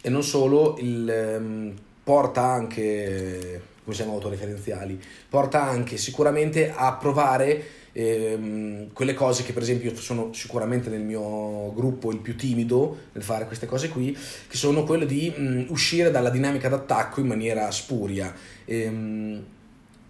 [0.00, 1.72] E non solo il,
[2.02, 9.62] porta anche come siamo autoreferenziali porta anche sicuramente a provare ehm, quelle cose che per
[9.62, 14.56] esempio sono sicuramente nel mio gruppo il più timido nel fare queste cose qui, che
[14.56, 18.34] sono quello di mh, uscire dalla dinamica d'attacco in maniera spuria.
[18.66, 19.42] Ehm,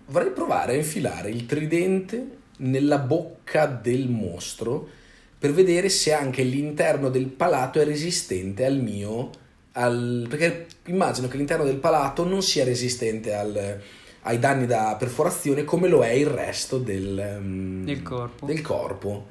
[0.06, 4.88] vorrei provare a infilare il tridente nella bocca del mostro
[5.38, 9.30] per vedere se anche l'interno del palato è resistente al mio
[9.72, 13.80] al, perché immagino che l'interno del palato non sia resistente al,
[14.26, 18.46] ai danni da perforazione come lo è il resto del, um, del, corpo.
[18.46, 19.26] del corpo.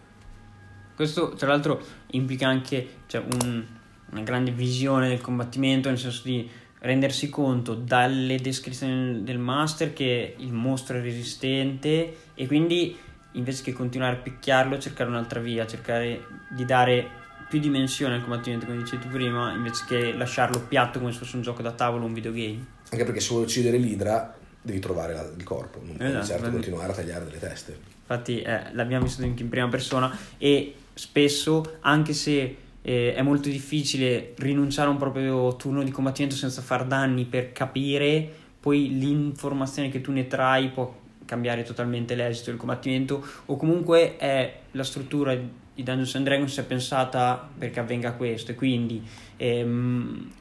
[0.96, 3.64] Questo tra l'altro implica anche cioè, un,
[4.12, 6.48] una grande visione del combattimento, nel senso di
[6.80, 12.96] rendersi conto dalle descrizioni del master che il mostro è resistente e quindi
[13.32, 18.66] invece che continuare a picchiarlo cercare un'altra via, cercare di dare più dimensione al combattimento,
[18.66, 22.04] come dicevi tu prima, invece che lasciarlo piatto come se fosse un gioco da tavolo
[22.04, 22.66] o un videogame.
[22.92, 26.50] Anche perché se vuoi uccidere l'idra devi trovare la, il corpo, non puoi esatto, certo
[26.50, 27.78] continuare a tagliare delle teste.
[28.02, 34.34] Infatti eh, l'abbiamo visto in prima persona e spesso, anche se eh, è molto difficile
[34.38, 38.28] rinunciare a un proprio turno di combattimento senza far danni per capire,
[38.60, 44.60] poi l'informazione che tu ne trai può cambiare totalmente l'esito del combattimento o comunque è
[44.72, 49.02] la struttura di Dungeons and Dragons è pensata perché avvenga questo e quindi
[49.38, 50.32] ehm,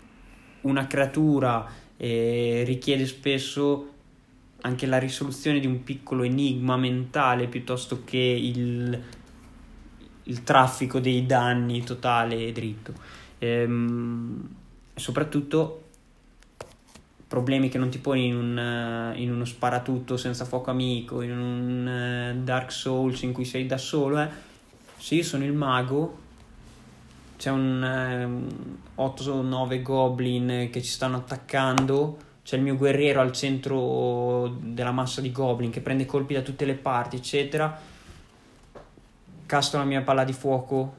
[0.63, 3.92] una creatura eh, richiede spesso
[4.63, 9.03] anche la risoluzione di un piccolo enigma mentale piuttosto che il,
[10.25, 12.93] il traffico dei danni totale e dritto.
[13.39, 14.49] Ehm,
[14.95, 15.79] soprattutto
[17.33, 22.35] problemi che non ti poni in, un, in, uno sparatutto senza fuoco amico, in un
[22.37, 24.29] uh, Dark Souls in cui sei da solo, eh.
[24.99, 26.19] se io sono il mago,
[27.39, 28.47] c'è un
[28.97, 35.21] uh, 8-9 goblin che ci stanno attaccando, c'è il mio guerriero al centro della massa
[35.21, 37.81] di goblin che prende colpi da tutte le parti, eccetera,
[39.47, 40.97] casto la mia palla di fuoco,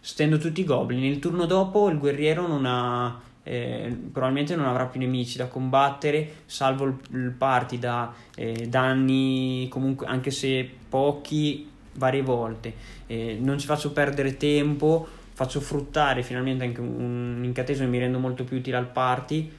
[0.00, 4.86] stendo tutti i goblin, il turno dopo il guerriero non ha eh, probabilmente non avrà
[4.86, 11.70] più nemici da combattere, salvo il, il party da eh, danni comunque anche se pochi
[11.92, 12.74] varie volte.
[13.06, 18.18] Eh, non ci faccio perdere tempo, faccio fruttare finalmente anche un incantesimo e mi rendo
[18.18, 19.52] molto più utile al party,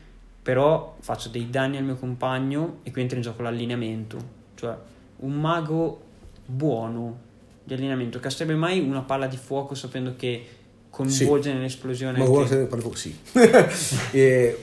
[0.45, 4.17] però faccio dei danni al mio compagno e qui entra in gioco l'allineamento,
[4.53, 4.75] cioè
[5.21, 6.01] un mago
[6.45, 7.17] buono
[7.63, 10.45] di allineamento castrerebbe mai una palla di fuoco sapendo che
[10.91, 11.55] coinvolge sì.
[11.55, 12.19] nell'esplosione.
[12.19, 12.67] Ma vuole che...
[12.93, 13.17] sì.
[14.15, 14.57] e,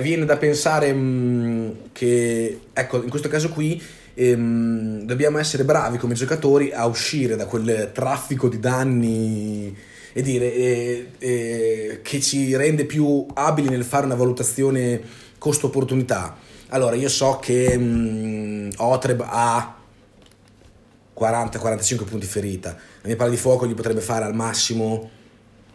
[0.00, 3.82] viene da pensare mh, mm, che, ecco, in questo caso qui
[4.14, 9.76] ehm, dobbiamo essere bravi come giocatori a uscire da quel traffico di danni
[10.12, 16.34] e dire eh, eh, che ci rende più abili nel fare una valutazione costo-opportunità.
[16.68, 19.76] Allora, io so che mh, mm, Otreb ha
[21.14, 25.10] 40-45 punti ferita, la mia palla di fuoco gli potrebbe fare al massimo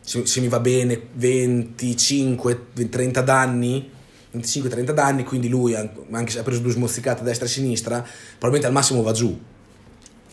[0.02, 3.98] se, se mi va bene 25-30 danni
[4.36, 8.06] 25-30 danni, quindi lui, anche se ha preso due smozzicate a destra e a sinistra,
[8.38, 9.38] probabilmente al massimo va giù.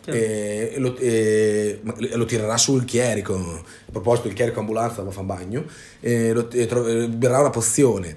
[0.05, 3.35] E, e, lo, e, lo, tirerà sul chierico.
[3.35, 5.65] A proposito, il chierico ambulanza va a fare bagno.
[6.01, 8.17] E lo, e tro, berrà una pozione.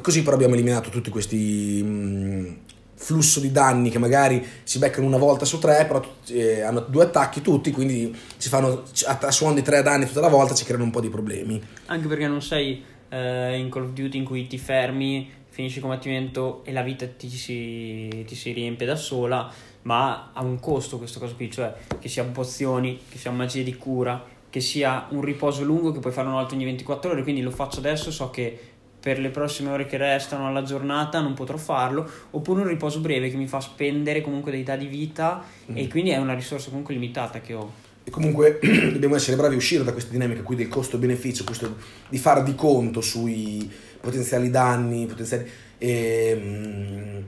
[0.00, 2.56] Così però abbiamo eliminato tutti questi mh,
[2.94, 7.04] flusso di danni che magari si beccano una volta su tre, però eh, hanno due
[7.04, 10.84] attacchi tutti, quindi si fanno a suon di tre danni tutta la volta, ci creano
[10.84, 11.60] un po' di problemi.
[11.86, 15.82] Anche perché non sei eh, in Call of Duty in cui ti fermi, finisci il
[15.82, 19.52] combattimento e la vita ti si, ti si riempie da sola,
[19.82, 23.76] ma ha un costo questo cosa qui, cioè che sia pozioni, che sia magie di
[23.76, 27.42] cura, che sia un riposo lungo che puoi fare una volta ogni 24 ore, quindi
[27.42, 28.71] lo faccio adesso, so che
[29.02, 33.30] per le prossime ore che restano alla giornata non potrò farlo, oppure un riposo breve
[33.30, 35.76] che mi fa spendere comunque dei dadi vita mm.
[35.76, 37.72] e quindi è una risorsa comunque limitata che ho.
[38.04, 41.76] E comunque dobbiamo essere bravi a uscire da questa dinamica qui del costo-beneficio, questo
[42.08, 43.68] di fare di conto sui
[44.00, 47.24] potenziali danni, potenziali, e,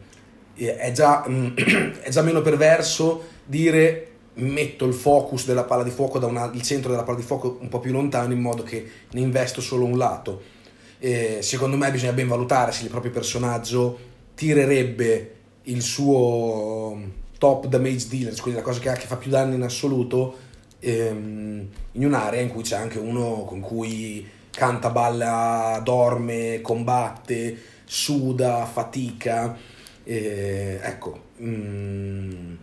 [0.55, 6.21] e è, già, è già meno perverso dire metto il focus della palla di fuoco
[6.21, 8.89] da una, il centro della palla di fuoco un po' più lontano in modo che
[9.11, 10.63] ne investo solo un lato
[11.05, 13.99] eh, secondo me bisogna ben valutare se il proprio personaggio
[14.35, 16.99] tirerebbe il suo
[17.37, 20.35] top damage dealer, quindi la cosa che ha che fa più danni in assoluto,
[20.79, 28.65] ehm, in un'area in cui c'è anche uno con cui canta, balla, dorme, combatte, suda,
[28.65, 29.59] fatica.
[30.05, 31.21] Eh, ecco.
[31.43, 32.55] Mm.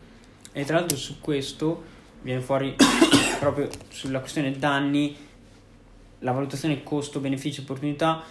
[0.51, 1.83] E tra l'altro su questo
[2.23, 2.75] viene fuori
[3.39, 5.15] proprio sulla questione danni
[6.21, 8.23] la valutazione costo-beneficio-opportunità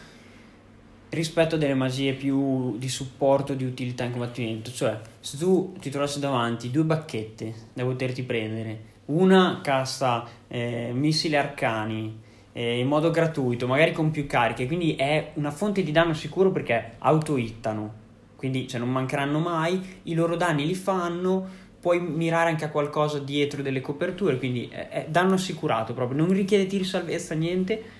[1.11, 4.70] rispetto a delle magie più di supporto, di utilità in combattimento.
[4.70, 11.37] Cioè, se tu ti trovassi davanti due bacchette da poterti prendere, una cassa eh, missili
[11.37, 12.20] arcani
[12.53, 16.50] eh, in modo gratuito, magari con più cariche, quindi è una fonte di danno sicuro
[16.53, 17.94] perché auto-hittano,
[18.37, 23.18] quindi cioè, non mancheranno mai, i loro danni li fanno, puoi mirare anche a qualcosa
[23.18, 27.98] dietro delle coperture, quindi è, è danno assicurato proprio, non richiede tiri salvezza, niente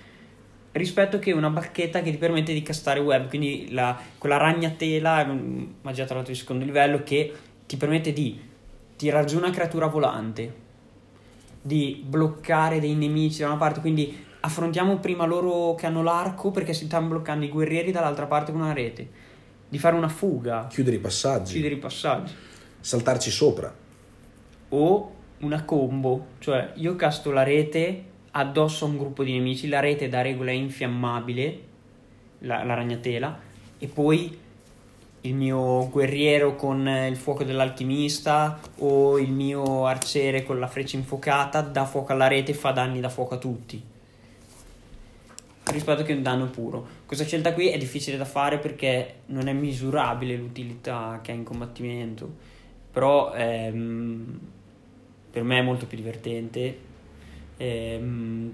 [0.73, 5.63] rispetto che una bacchetta che ti permette di castare web, quindi la, quella ragnatela, mm,
[5.81, 7.33] magia tra l'altro di secondo livello, che
[7.65, 8.39] ti permette di
[8.95, 10.59] tirare giù una creatura volante,
[11.61, 16.73] di bloccare dei nemici da una parte, quindi affrontiamo prima loro che hanno l'arco perché
[16.73, 19.09] si stanno bloccando i guerrieri dall'altra parte con una rete,
[19.67, 22.33] di fare una fuga, Chiudere i passaggi, chiudere i passaggi,
[22.81, 23.73] saltarci sopra.
[24.73, 29.79] o una combo, cioè io casto la rete addosso a un gruppo di nemici, la
[29.79, 31.59] rete da regola è infiammabile,
[32.39, 33.39] la, la ragnatela,
[33.77, 34.39] e poi
[35.21, 41.61] il mio guerriero con il fuoco dell'alchimista o il mio arciere con la freccia infuocata
[41.61, 43.89] dà fuoco alla rete e fa danni da fuoco a tutti.
[45.63, 46.85] Rispetto che un danno puro.
[47.05, 51.43] Questa scelta qui è difficile da fare perché non è misurabile l'utilità che ha in
[51.43, 52.49] combattimento,
[52.91, 54.39] però ehm,
[55.31, 56.89] per me è molto più divertente
[57.61, 58.51] ehm,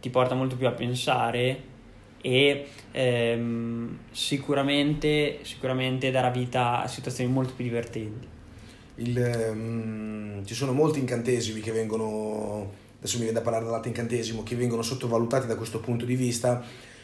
[0.00, 1.76] ti porta molto più a pensare
[2.20, 8.26] e ehm, sicuramente, sicuramente darà vita a situazioni molto più divertenti.
[8.96, 14.42] Il, ehm, ci sono molti incantesimi che vengono, adesso mi viene da parlare dell'altro incantesimo,
[14.42, 16.62] che vengono sottovalutati da questo punto di vista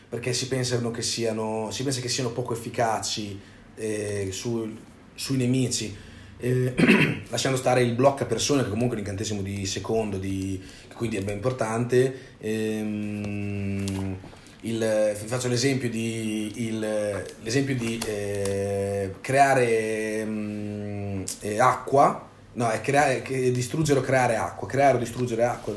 [0.09, 3.41] perché si, pensano che siano, si pensa che siano poco efficaci
[3.77, 4.77] eh, su-
[5.15, 6.13] sui nemici.
[6.45, 10.61] Eh, lasciando stare il blocca persone che comunque è un incantesimo di secondo di,
[10.95, 14.19] quindi è ben importante Ehm,
[14.61, 23.23] il- faccio l'esempio di, il- l'esempio di eh, creare mm, eh, acqua no è creare,
[23.51, 25.73] distruggere o creare acqua creare o distruggere acqua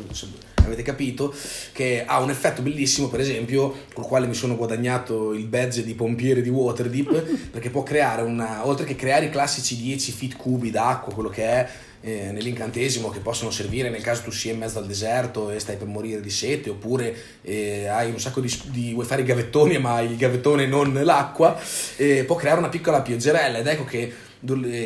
[0.68, 1.34] avete capito
[1.72, 5.94] che ha un effetto bellissimo per esempio col quale mi sono guadagnato il badge di
[5.94, 10.72] pompiere di Waterdeep perché può creare una oltre che creare i classici 10 feet cubi
[10.72, 11.70] d'acqua quello che è
[12.02, 15.78] eh, nell'incantesimo che possono servire nel caso tu sia in mezzo al deserto e stai
[15.78, 19.78] per morire di sete oppure eh, hai un sacco di, di vuoi fare i gavettoni
[19.80, 21.60] ma il gavettone non l'acqua
[21.96, 23.60] eh, può creare una piccola pioggerella.
[23.60, 24.12] Ed ecco che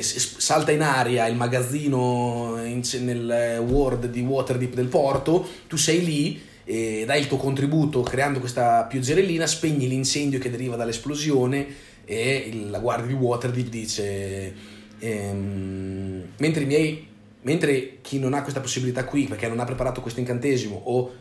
[0.02, 6.04] salta in aria il magazzino in- nel eh, Word di Waterdeep del porto tu sei
[6.04, 11.68] lì e dai il tuo contributo creando questa pioggerellina spegni l'incendio che deriva dall'esplosione
[12.06, 14.54] e il- la guardia di Waterdeep dice
[15.00, 17.08] ehm, mentre i miei
[17.44, 21.12] mentre chi non ha questa possibilità qui perché non ha preparato questo incantesimo o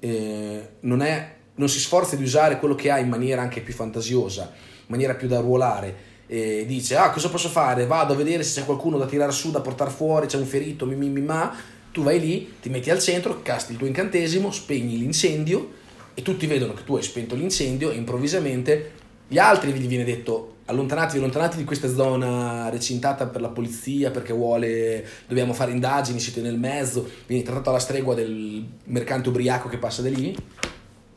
[0.00, 3.72] eh, non, è, non si sforza di usare quello che ha in maniera anche più
[3.72, 5.94] fantasiosa, in maniera più da ruolare,
[6.32, 7.84] e dice ah cosa posso fare?
[7.84, 10.86] Vado a vedere se c'è qualcuno da tirare su, da portare fuori, c'è un ferito,
[10.86, 11.54] mi, mi, mi, ma,
[11.92, 15.72] tu vai lì, ti metti al centro, casti il tuo incantesimo, spegni l'incendio
[16.14, 18.92] e tutti vedono che tu hai spento l'incendio e improvvisamente
[19.28, 24.32] gli altri gli viene detto allontanatevi, allontanatevi di questa zona recintata per la polizia perché
[24.32, 29.76] vuole, dobbiamo fare indagini, siete nel mezzo, vieni trattato alla stregua del mercante ubriaco che
[29.76, 30.36] passa di lì,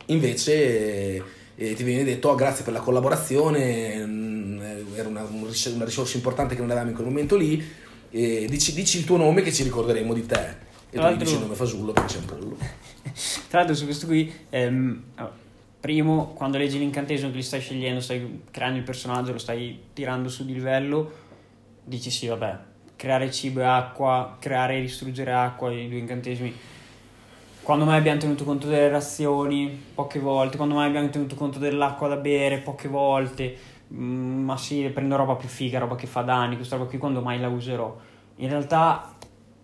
[0.06, 1.22] invece
[1.56, 4.35] eh, ti viene detto "Oh, grazie per la collaborazione,
[4.94, 7.64] era una, una risorsa importante che non avevamo in quel momento lì,
[8.10, 10.34] e dici, dici il tuo nome che ci ricorderemo di te.
[10.34, 12.56] E Tra poi l'altro- dici il nome fasullo perché sei un pollo.
[13.48, 15.34] Tra l'altro su questo qui, ehm, allora,
[15.80, 20.28] primo, quando leggi l'incantesimo che li stai scegliendo, stai creando il personaggio, lo stai tirando
[20.28, 21.10] su di livello,
[21.84, 22.58] dici sì, vabbè,
[22.96, 26.54] creare cibo e acqua, creare e distruggere acqua, i due incantesimi.
[27.62, 29.82] Quando mai abbiamo tenuto conto delle razioni?
[29.94, 30.56] Poche volte.
[30.56, 32.58] Quando mai abbiamo tenuto conto dell'acqua da bere?
[32.58, 33.56] Poche volte.
[33.94, 37.20] Mm, ma sì, prendo roba più figa, roba che fa danni, questa roba qui quando
[37.20, 37.96] mai la userò.
[38.36, 39.14] In realtà,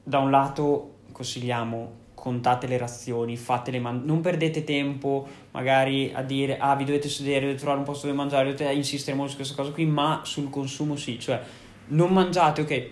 [0.02, 6.56] da un lato, consigliamo contate le razioni, fatele man- non perdete tempo magari a dire
[6.56, 9.56] ah vi dovete sedere, dovete trovare un posto dove mangiare, dovete insistere molto su questa
[9.56, 11.42] cosa qui, ma sul consumo sì, cioè
[11.88, 12.90] non mangiate, ok,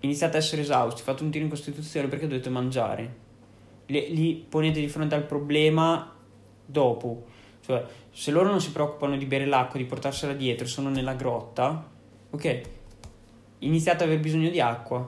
[0.00, 3.14] iniziate a essere esausti, fate un tiro in costituzione perché dovete mangiare,
[3.86, 6.12] Le- li ponete di fronte al problema
[6.64, 7.26] dopo,
[7.64, 7.84] cioè
[8.16, 11.86] se loro non si preoccupano di bere l'acqua, di portarsela dietro, sono nella grotta,
[12.30, 12.60] ok,
[13.58, 15.06] iniziate ad aver bisogno di acqua,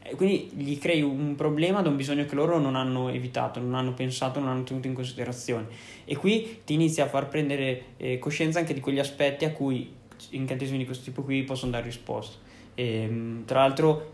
[0.00, 3.74] e quindi gli crei un problema da un bisogno che loro non hanno evitato, non
[3.74, 5.66] hanno pensato, non hanno tenuto in considerazione.
[6.04, 9.92] E qui ti inizi a far prendere eh, coscienza anche di quegli aspetti a cui
[10.30, 12.38] incantesimi di questo tipo qui possono dare risposta.
[12.76, 14.12] E, tra l'altro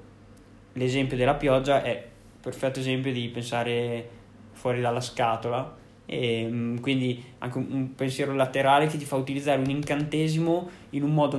[0.72, 2.08] l'esempio della pioggia è
[2.40, 4.08] perfetto esempio di pensare
[4.52, 9.70] fuori dalla scatola E, mm, quindi anche un, pensiero laterale che ti fa utilizzare un
[9.70, 11.38] incantesimo in un modo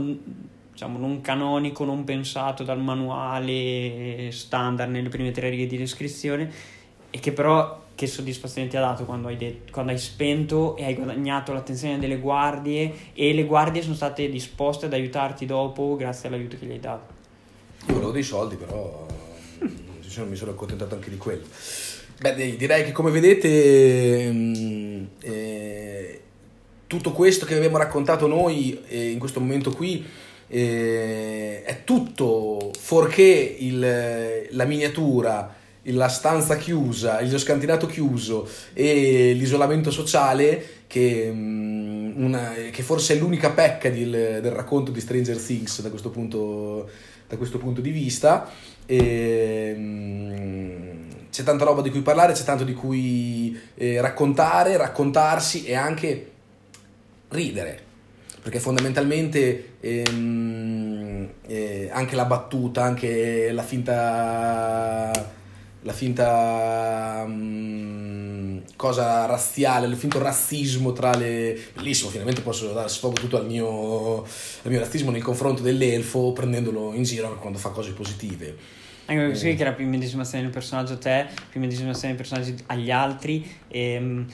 [0.72, 6.52] diciamo non canonico, non pensato dal manuale standard nelle prime tre righe di descrizione
[7.10, 10.86] e che però che soddisfazione ti ha dato quando hai, detto, quando hai spento e
[10.86, 16.28] hai guadagnato l'attenzione delle guardie e le guardie sono state disposte ad aiutarti dopo grazie
[16.28, 17.14] all'aiuto che gli hai dato.
[17.88, 19.06] Io volevo dei soldi però
[20.28, 21.44] mi sono accontentato anche di quello.
[22.20, 26.22] Beh, direi che come vedete mm, eh,
[26.88, 30.06] tutto questo che abbiamo raccontato noi eh, in questo momento qui
[30.48, 39.90] eh, è tutto fuorché il, la miniatura, la stanza chiusa, lo scantinato chiuso e l'isolamento
[39.90, 45.82] sociale che, mm, una, che forse è l'unica pecca di, del racconto di Stranger Things
[45.82, 46.88] da questo punto,
[47.28, 48.50] da questo punto di vista.
[48.86, 50.63] E, mm,
[51.34, 56.32] c'è tanta roba di cui parlare, c'è tanto di cui eh, raccontare, raccontarsi e anche
[57.30, 57.92] ridere
[58.44, 65.12] perché fondamentalmente ehm, eh, anche la battuta, anche la finta,
[65.82, 71.58] la finta um, cosa razziale, il finto razzismo tra le...
[71.74, 76.94] Bellissimo, finalmente posso dare sfogo tutto al mio, al mio razzismo nei confronti dell'elfo prendendolo
[76.94, 78.82] in giro quando fa cose positive.
[79.06, 79.56] Anche perché eh.
[79.56, 83.46] che era più immedesimazione del personaggio a te, più immedesimazione del personaggio agli altri.
[83.68, 84.26] E, ehm,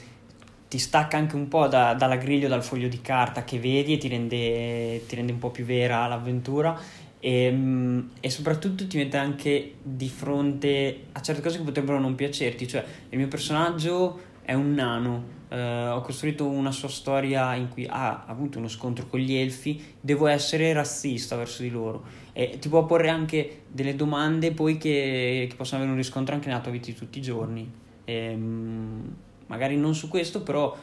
[0.68, 3.98] ti stacca anche un po' da, dalla griglia, dal foglio di carta che vedi e
[3.98, 6.78] ti rende, ti rende un po' più vera l'avventura
[7.20, 12.14] e, ehm, e, soprattutto ti mette anche di fronte a certe cose che potrebbero non
[12.14, 17.68] piacerti, cioè il mio personaggio è un nano, eh, ho costruito una sua storia in
[17.68, 22.04] cui ha avuto uno scontro con gli elfi, devo essere razzista verso di loro.
[22.32, 26.46] E ti può porre anche delle domande poi che, che possono avere un riscontro anche
[26.46, 27.68] nella tua vita di tutti i giorni.
[28.04, 29.16] E, ehm,
[29.48, 30.76] magari non su questo, però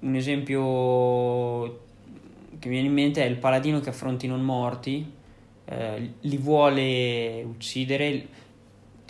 [0.00, 1.88] un esempio
[2.58, 5.10] che mi viene in mente è il paladino che affronta i non morti,
[5.64, 8.26] eh, li vuole uccidere,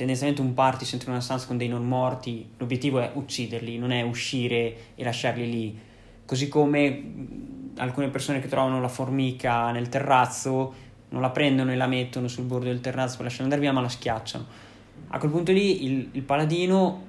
[0.01, 4.01] tendenzialmente un party in una stanza con dei non morti, l'obiettivo è ucciderli, non è
[4.01, 5.79] uscire e lasciarli lì,
[6.25, 7.03] così come
[7.77, 10.73] alcune persone che trovano la formica nel terrazzo
[11.11, 13.83] non la prendono e la mettono sul bordo del terrazzo per lasciarla andare via, ma
[13.83, 14.47] la schiacciano.
[15.09, 17.05] A quel punto lì il, il paladino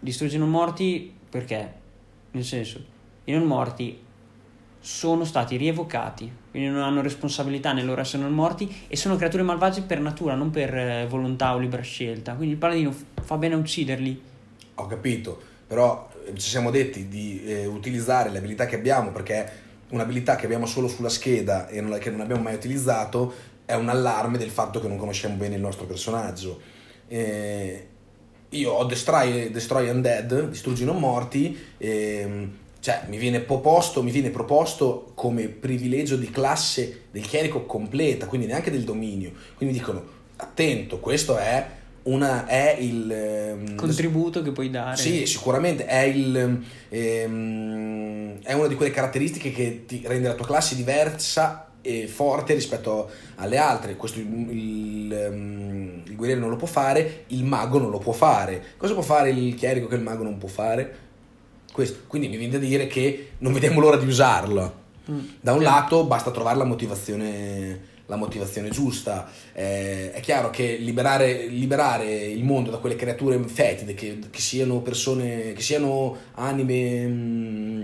[0.00, 1.72] distrugge i non morti perché?
[2.32, 2.84] Nel senso,
[3.22, 3.96] i non morti
[4.88, 9.82] sono stati rievocati, quindi non hanno responsabilità nel loro essere morti e sono creature malvagie
[9.82, 12.32] per natura, non per eh, volontà o libera scelta.
[12.32, 14.22] Quindi il paladino fa bene a ucciderli.
[14.76, 19.66] Ho capito, però eh, ci siamo detti di eh, utilizzare le abilità che abbiamo perché
[19.90, 23.34] un'abilità che abbiamo solo sulla scheda e non, che non abbiamo mai utilizzato
[23.66, 26.58] è un allarme del fatto che non conosciamo bene il nostro personaggio.
[27.08, 27.86] Eh,
[28.48, 32.50] io ho Destroy, Destroy Undead, distruggi non morti, ehm,
[32.88, 38.46] cioè mi viene, proposto, mi viene proposto come privilegio di classe del chierico completa, quindi
[38.46, 39.32] neanche del dominio.
[39.56, 40.02] Quindi dicono,
[40.36, 41.66] attento, questo è
[42.04, 44.96] una, è il ehm, contributo che puoi dare.
[44.96, 50.46] Sì, sicuramente è, il, ehm, è una di quelle caratteristiche che ti rende la tua
[50.46, 53.96] classe diversa e forte rispetto alle altre.
[53.96, 58.14] Questo il, il, ehm, il, guerriero non lo può fare, il mago non lo può
[58.14, 58.62] fare.
[58.78, 61.07] Cosa può fare il chierico che il mago non può fare?
[61.78, 62.00] Questo.
[62.08, 64.74] Quindi mi viene da dire che non vediamo l'ora di usarlo.
[65.08, 65.18] Mm.
[65.40, 69.30] Da un lato basta trovare la motivazione, la motivazione giusta.
[69.52, 74.80] Eh, è chiaro che liberare, liberare, il mondo da quelle creature fetide, che, che siano
[74.80, 77.06] persone, che siano anime...
[77.06, 77.82] Mh, mm,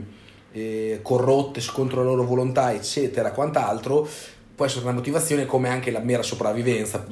[0.51, 4.09] eh, corrotte contro la loro volontà, eccetera, quant'altro,
[4.57, 7.05] può essere una motivazione come anche la mera sopravvivenza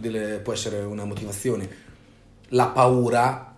[0.43, 1.69] può essere una motivazione.
[2.49, 3.52] La paura,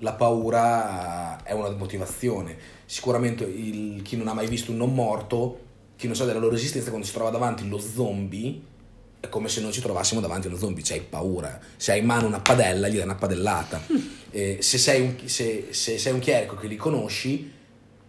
[0.00, 2.56] la paura è una motivazione.
[2.84, 5.60] Sicuramente il, chi non ha mai visto un non morto,
[5.96, 8.60] chi non sa della loro esistenza, quando si trova davanti lo zombie,
[9.20, 11.60] è come se noi ci trovassimo davanti a uno zombie, c'hai paura.
[11.76, 13.80] Se hai in mano una padella, gli dai una padellata.
[14.30, 17.52] Eh, se, sei un, se, se sei un chierico che li conosci,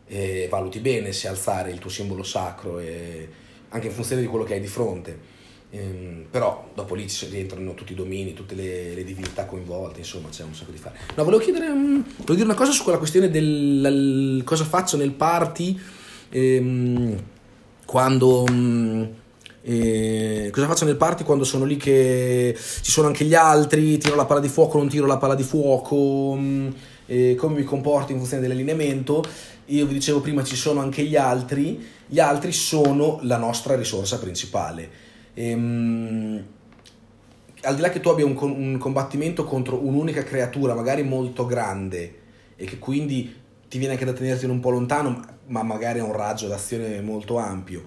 [0.08, 3.30] e valuti bene se alzare il tuo simbolo sacro e
[3.70, 5.40] anche in funzione di quello che hai di fronte.
[5.74, 10.28] Ehm, però dopo lì ci rientrano tutti i domini, tutte le, le, divinità coinvolte, insomma
[10.30, 10.98] c'è un sacco di fare.
[11.16, 15.12] No, volevo chiedere, um, volevo dire una cosa su quella questione del cosa faccio nel
[15.12, 15.80] party
[16.30, 17.24] ehm,
[17.86, 18.44] quando...
[18.50, 19.10] Um,
[19.64, 24.16] eh, cosa faccio nel party quando sono lì che ci sono anche gli altri, tiro
[24.16, 26.36] la palla di fuoco, non tiro la palla di fuoco,
[27.06, 29.24] eh, come mi comporto in funzione dell'allineamento
[29.72, 34.20] io vi dicevo prima ci sono anche gli altri, gli altri sono la nostra risorsa
[34.20, 35.10] principale.
[35.34, 36.46] Ehm,
[37.64, 42.20] al di là che tu abbia un, un, combattimento contro un'unica creatura, magari molto grande,
[42.56, 43.34] e che quindi
[43.68, 47.38] ti viene anche da tenertene un po' lontano, ma magari ha un raggio d'azione molto
[47.38, 47.84] ampio,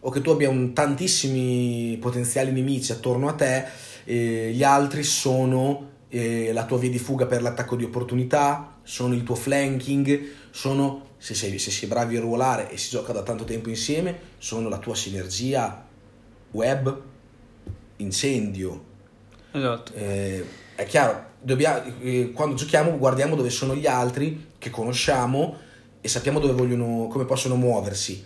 [0.00, 3.64] o che tu abbia un, tantissimi potenziali nemici attorno a te,
[4.04, 9.14] eh, gli altri sono eh, la tua via di fuga per l'attacco di opportunità, sono
[9.14, 13.22] il tuo flanking, sono, se sei, se sei bravi a ruolare e si gioca da
[13.22, 15.87] tanto tempo insieme, sono la tua sinergia
[16.52, 17.00] web,
[17.96, 18.84] incendio.
[19.52, 19.92] Esatto.
[19.94, 20.44] Eh,
[20.74, 25.56] è chiaro, dobbiamo, eh, quando giochiamo guardiamo dove sono gli altri che conosciamo
[26.00, 28.24] e sappiamo dove vogliono, come possono muoversi.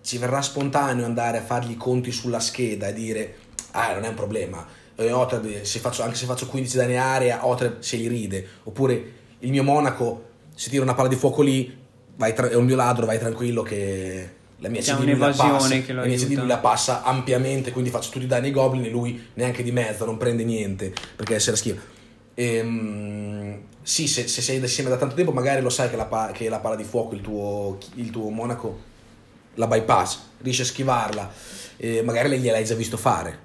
[0.00, 3.36] Ci verrà spontaneo andare a fargli i conti sulla scheda e dire,
[3.72, 4.66] ah, non è un problema,
[4.96, 8.46] eh, Otreb, se faccio, anche se faccio 15 danni area, Otreb se li ride.
[8.64, 11.84] Oppure il mio monaco, se tira una palla di fuoco lì,
[12.16, 15.58] vai tra- è un mio ladro, vai tranquillo che la mia CD lui la passa,
[15.92, 16.38] la mia CD aiuta.
[16.40, 19.72] lui la passa ampiamente, quindi faccio tutti i danni ai goblin e lui neanche di
[19.72, 21.80] mezzo, non prende niente, perché se la schifo.
[22.34, 26.48] Ehm, sì, se, se sei insieme da tanto tempo, magari lo sai che la, che
[26.48, 28.78] la palla di fuoco, il tuo, il tuo monaco,
[29.54, 31.30] la bypass, riesce a schivarla,
[31.76, 33.44] e magari lei gliel'hai già visto fare.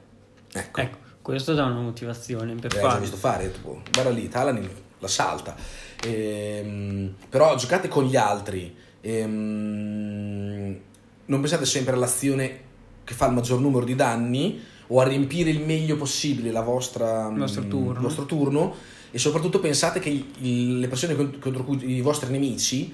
[0.54, 4.70] Ecco, Ecco, questo dà una motivazione per l'hai già visto fare, tipo, guarda lì, Talanin
[5.02, 5.56] la salta.
[6.04, 8.76] Ehm, però giocate con gli altri.
[9.02, 10.21] Ehm,
[11.32, 12.60] non pensate sempre all'azione
[13.06, 17.30] che fa il maggior numero di danni o a riempire il meglio possibile la vostra,
[17.32, 17.92] Il vostro mm, turno.
[17.94, 18.74] il vostro turno
[19.12, 22.94] e soprattutto pensate che il- le persone cont- contro cui i vostri nemici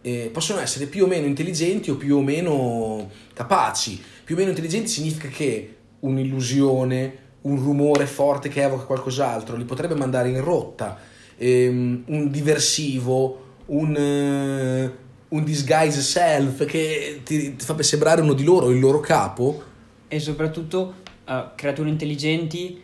[0.00, 4.00] eh, possono essere più o meno intelligenti o più o meno capaci.
[4.24, 9.94] Più o meno intelligenti significa che un'illusione, un rumore forte che evoca qualcos'altro li potrebbe
[9.94, 10.98] mandare in rotta,
[11.36, 14.92] ehm, un diversivo, un, eh,
[15.28, 19.62] un disguise self che ti, ti fa sembrare uno di loro, il loro capo.
[20.08, 22.80] E soprattutto eh, creature intelligenti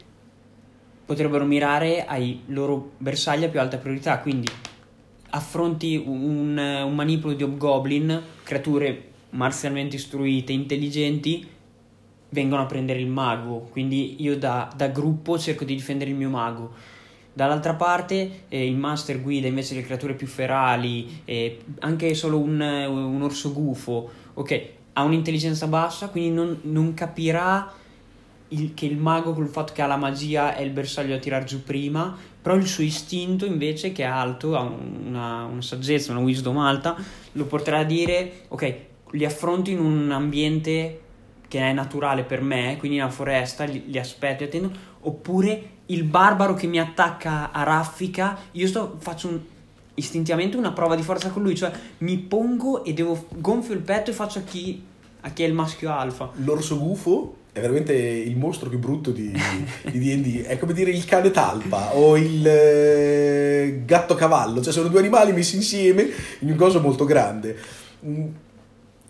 [1.04, 4.18] potrebbero mirare ai loro bersagli a più alta priorità.
[4.18, 4.48] Quindi
[5.30, 11.46] affronti un, un manipolo di hobgoblin, creature marzialmente istruite, intelligenti,
[12.28, 13.68] vengono a prendere il mago.
[13.70, 16.72] Quindi io da, da gruppo cerco di difendere il mio mago.
[17.36, 22.60] Dall'altra parte eh, il master guida invece le creature più ferali, eh, anche solo un,
[22.60, 27.72] un orso gufo, ok, ha un'intelligenza bassa, quindi non, non capirà
[28.48, 31.44] il- che il mago col fatto che ha la magia è il bersaglio da tirar
[31.44, 36.12] giù prima, però il suo istinto invece che è alto, ha un- una, una saggezza,
[36.12, 36.96] una wisdom alta,
[37.32, 38.76] lo porterà a dire, ok,
[39.12, 41.00] li affronto in un ambiente
[41.48, 44.70] che è naturale per me, quindi nella foresta, li, li aspetto e attendo,
[45.00, 49.40] oppure il barbaro che mi attacca a raffica, io sto, faccio un-
[49.94, 54.10] istintivamente una prova di forza con lui, cioè mi pongo e devo gonfio il petto
[54.10, 54.82] e faccio a chi,
[55.20, 56.30] a chi è il maschio alfa.
[56.36, 59.30] L'orso gufo è veramente il mostro più brutto di
[59.84, 64.88] di D&D, è come dire il cane talpa o il eh, gatto cavallo, cioè sono
[64.88, 66.08] due animali messi insieme
[66.40, 67.56] in un coso molto grande.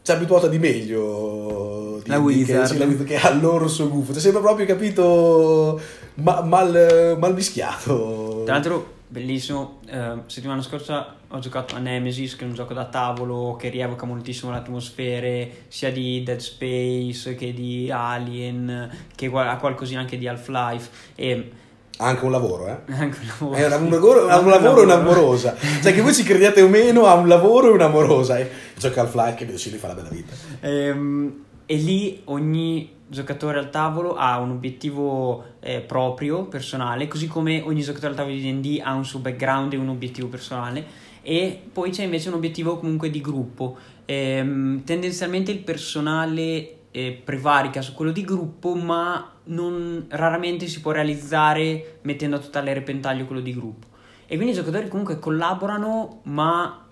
[0.05, 2.61] Ci ha abituato di meglio di- La di- Wizard.
[2.67, 5.81] Che, sì, la Wizard che ha l'orso gufo, cioè sembra proprio capito
[6.17, 8.43] ma- mal, mal mischiato.
[8.45, 9.79] Tra l'altro, bellissimo.
[9.87, 14.05] eh, settimana scorsa ho giocato a Nemesis, che è un gioco da tavolo che rievoca
[14.05, 20.29] moltissimo le atmosfere sia di Dead Space che di Alien, che ha qualcosina anche di
[20.29, 20.91] Half-Life.
[21.15, 21.51] E
[21.99, 22.93] anche un lavoro, eh.
[22.93, 23.55] anche un lavoro.
[23.55, 25.57] È un lavoro, un lavoro e un'amorosa.
[25.83, 28.39] Cioè, che voi ci crediate o meno, ha un lavoro e un'amorosa.
[28.39, 30.35] E gioca al fly che li fa la bella vita.
[30.61, 37.63] Ehm, e lì ogni giocatore al tavolo ha un obiettivo eh, proprio, personale, così come
[37.65, 40.85] ogni giocatore al tavolo di D&D ha un suo background e un obiettivo personale
[41.23, 43.77] e poi c'è invece un obiettivo comunque di gruppo.
[44.05, 50.93] Ehm, tendenzialmente il personale eh, prevarica su quello di gruppo, ma non, raramente si può
[50.93, 53.89] realizzare mettendo a totale repentaglio quello di gruppo.
[54.27, 56.87] E quindi i giocatori comunque collaborano, ma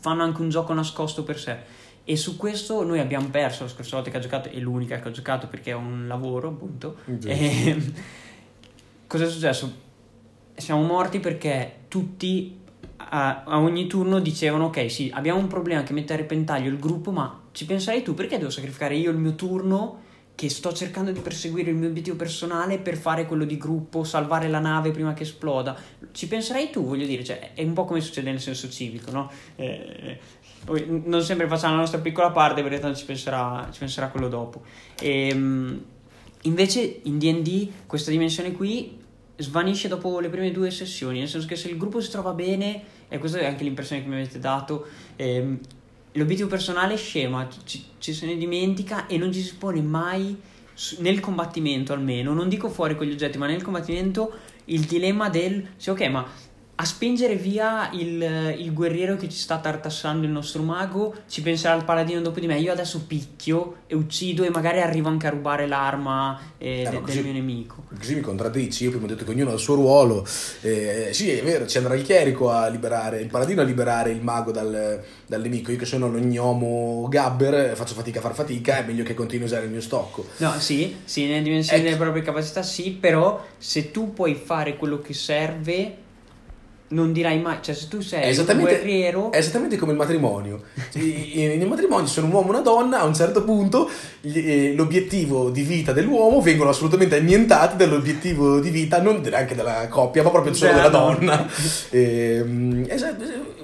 [0.00, 1.58] fanno anche un gioco nascosto per sé.
[2.02, 5.06] E su questo noi abbiamo perso la scorsa volta che ha giocato, è l'unica che
[5.06, 6.96] ho giocato perché è un lavoro, appunto.
[7.24, 7.92] E,
[9.06, 9.84] cosa è successo?
[10.56, 12.64] Siamo morti perché tutti
[12.96, 16.78] a, a ogni turno dicevano: Ok, sì, abbiamo un problema che mette a repentaglio il
[16.78, 20.04] gruppo, ma ci penserai tu perché devo sacrificare io il mio turno?
[20.36, 24.48] Che sto cercando di perseguire il mio obiettivo personale per fare quello di gruppo, salvare
[24.48, 25.74] la nave prima che esploda.
[26.12, 29.30] Ci penserai tu, voglio dire, cioè, è un po' come succede nel senso civico, no?
[29.56, 30.18] Eh,
[31.04, 34.62] non sempre facciamo la nostra piccola parte perché tanto ci penserà, ci penserà quello dopo.
[35.00, 35.82] Ehm,
[36.42, 39.04] invece in D&D questa dimensione qui
[39.36, 42.82] svanisce dopo le prime due sessioni, nel senso che se il gruppo si trova bene,
[43.08, 45.58] e questa è anche l'impressione che mi avete dato, ehm,
[46.12, 50.36] l'obiettivo personale scema, ci, ci se ne dimentica e non ci si pone mai
[50.98, 54.34] nel combattimento almeno, non dico fuori con gli oggetti, ma nel combattimento
[54.66, 56.26] il dilemma del sì ok, ma
[56.78, 61.74] a spingere via il, il, guerriero che ci sta tartassando il nostro mago, ci penserà
[61.74, 62.58] il paladino dopo di me.
[62.58, 67.00] Io adesso picchio e uccido e magari arrivo anche a rubare l'arma eh, eh, de,
[67.00, 67.84] così, del mio nemico.
[67.96, 68.84] Così mi contraddici.
[68.84, 70.26] Io prima ho detto che ognuno ha il suo ruolo.
[70.60, 74.20] Eh, sì, è vero, ci andrà il chierico a liberare, il paladino a liberare il
[74.20, 75.72] mago dal, dal nemico.
[75.72, 79.46] Io che sono l'ognomo gabber faccio fatica a far fatica, è meglio che continui a
[79.46, 80.26] usare il mio stocco.
[80.38, 81.88] No, sì, sì, nelle dimensioni ecco.
[81.88, 86.04] delle proprie capacità sì, però se tu puoi fare quello che serve
[86.88, 89.32] non dirai mai, cioè se tu sei un guerriero...
[89.32, 90.62] È esattamente come il matrimonio.
[90.94, 93.90] Nel matrimonio sono un uomo e una donna, a un certo punto
[94.22, 100.22] eh, l'obiettivo di vita dell'uomo vengono assolutamente annientati dall'obiettivo di vita, non neanche della coppia,
[100.22, 101.46] ma proprio solo della donna.
[101.90, 103.55] e, ehm, esatto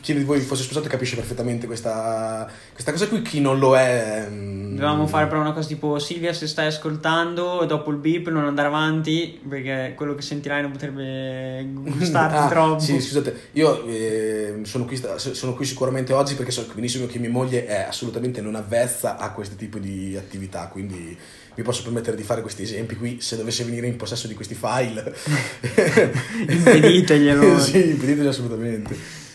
[0.00, 4.26] chi di voi fosse sposato capisce perfettamente questa, questa, cosa qui, chi non lo è...
[4.28, 8.44] Mm, Dovevamo fare però una cosa tipo Silvia se stai ascoltando dopo il beep non
[8.44, 12.80] andare avanti perché quello che sentirai non potrebbe gustarti ah, troppo.
[12.80, 17.30] Sì, scusate, io eh, sono, qui, sono, qui, sicuramente oggi perché so benissimo che mia
[17.30, 21.16] moglie è assolutamente non avvezza a questo tipo di attività, quindi
[21.58, 24.54] mi posso permettere di fare questi esempi qui se dovesse venire in possesso di questi
[24.54, 25.12] file.
[26.48, 27.58] Impediteglielo.
[27.58, 29.26] sì, impediteglielo assolutamente.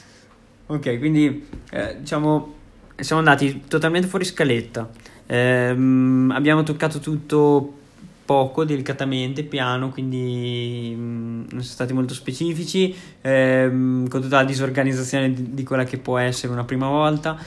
[0.67, 2.61] Ok, quindi eh, diciamo
[2.95, 4.89] siamo andati totalmente fuori scaletta.
[5.25, 7.81] Eh, abbiamo toccato tutto
[8.25, 14.45] poco, delicatamente, piano, quindi mh, mm, non siamo stati molto specifici, ehm, con tutta la
[14.45, 17.37] disorganizzazione di, di, quella che può essere una prima volta.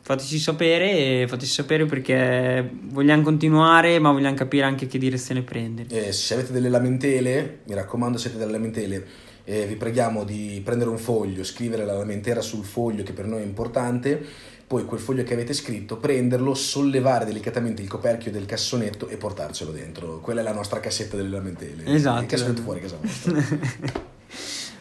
[0.00, 5.88] Fateci sapere, fateci sapere perché vogliamo continuare, ma vogliamo capire anche che direzione prendere.
[5.88, 9.06] Eh, se avete delle lamentele, mi raccomando, siete delle lamentele
[9.48, 13.42] eh, vi preghiamo di prendere un foglio, scrivere la lamentela sul foglio che per noi
[13.42, 14.20] è importante,
[14.66, 19.70] poi quel foglio che avete scritto, prenderlo, sollevare delicatamente il coperchio del cassonetto e portarcelo
[19.70, 20.18] dentro.
[20.18, 21.84] Quella è la nostra cassetta delle lamentele.
[21.86, 22.22] Esatto.
[22.22, 23.32] Il cassonetto fuori casa vostra.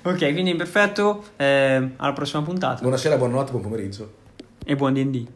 [0.11, 2.81] ok, quindi perfetto, eh, alla prossima puntata.
[2.81, 4.13] Buonasera, buonanotte, buon pomeriggio.
[4.65, 5.27] E buon D&D.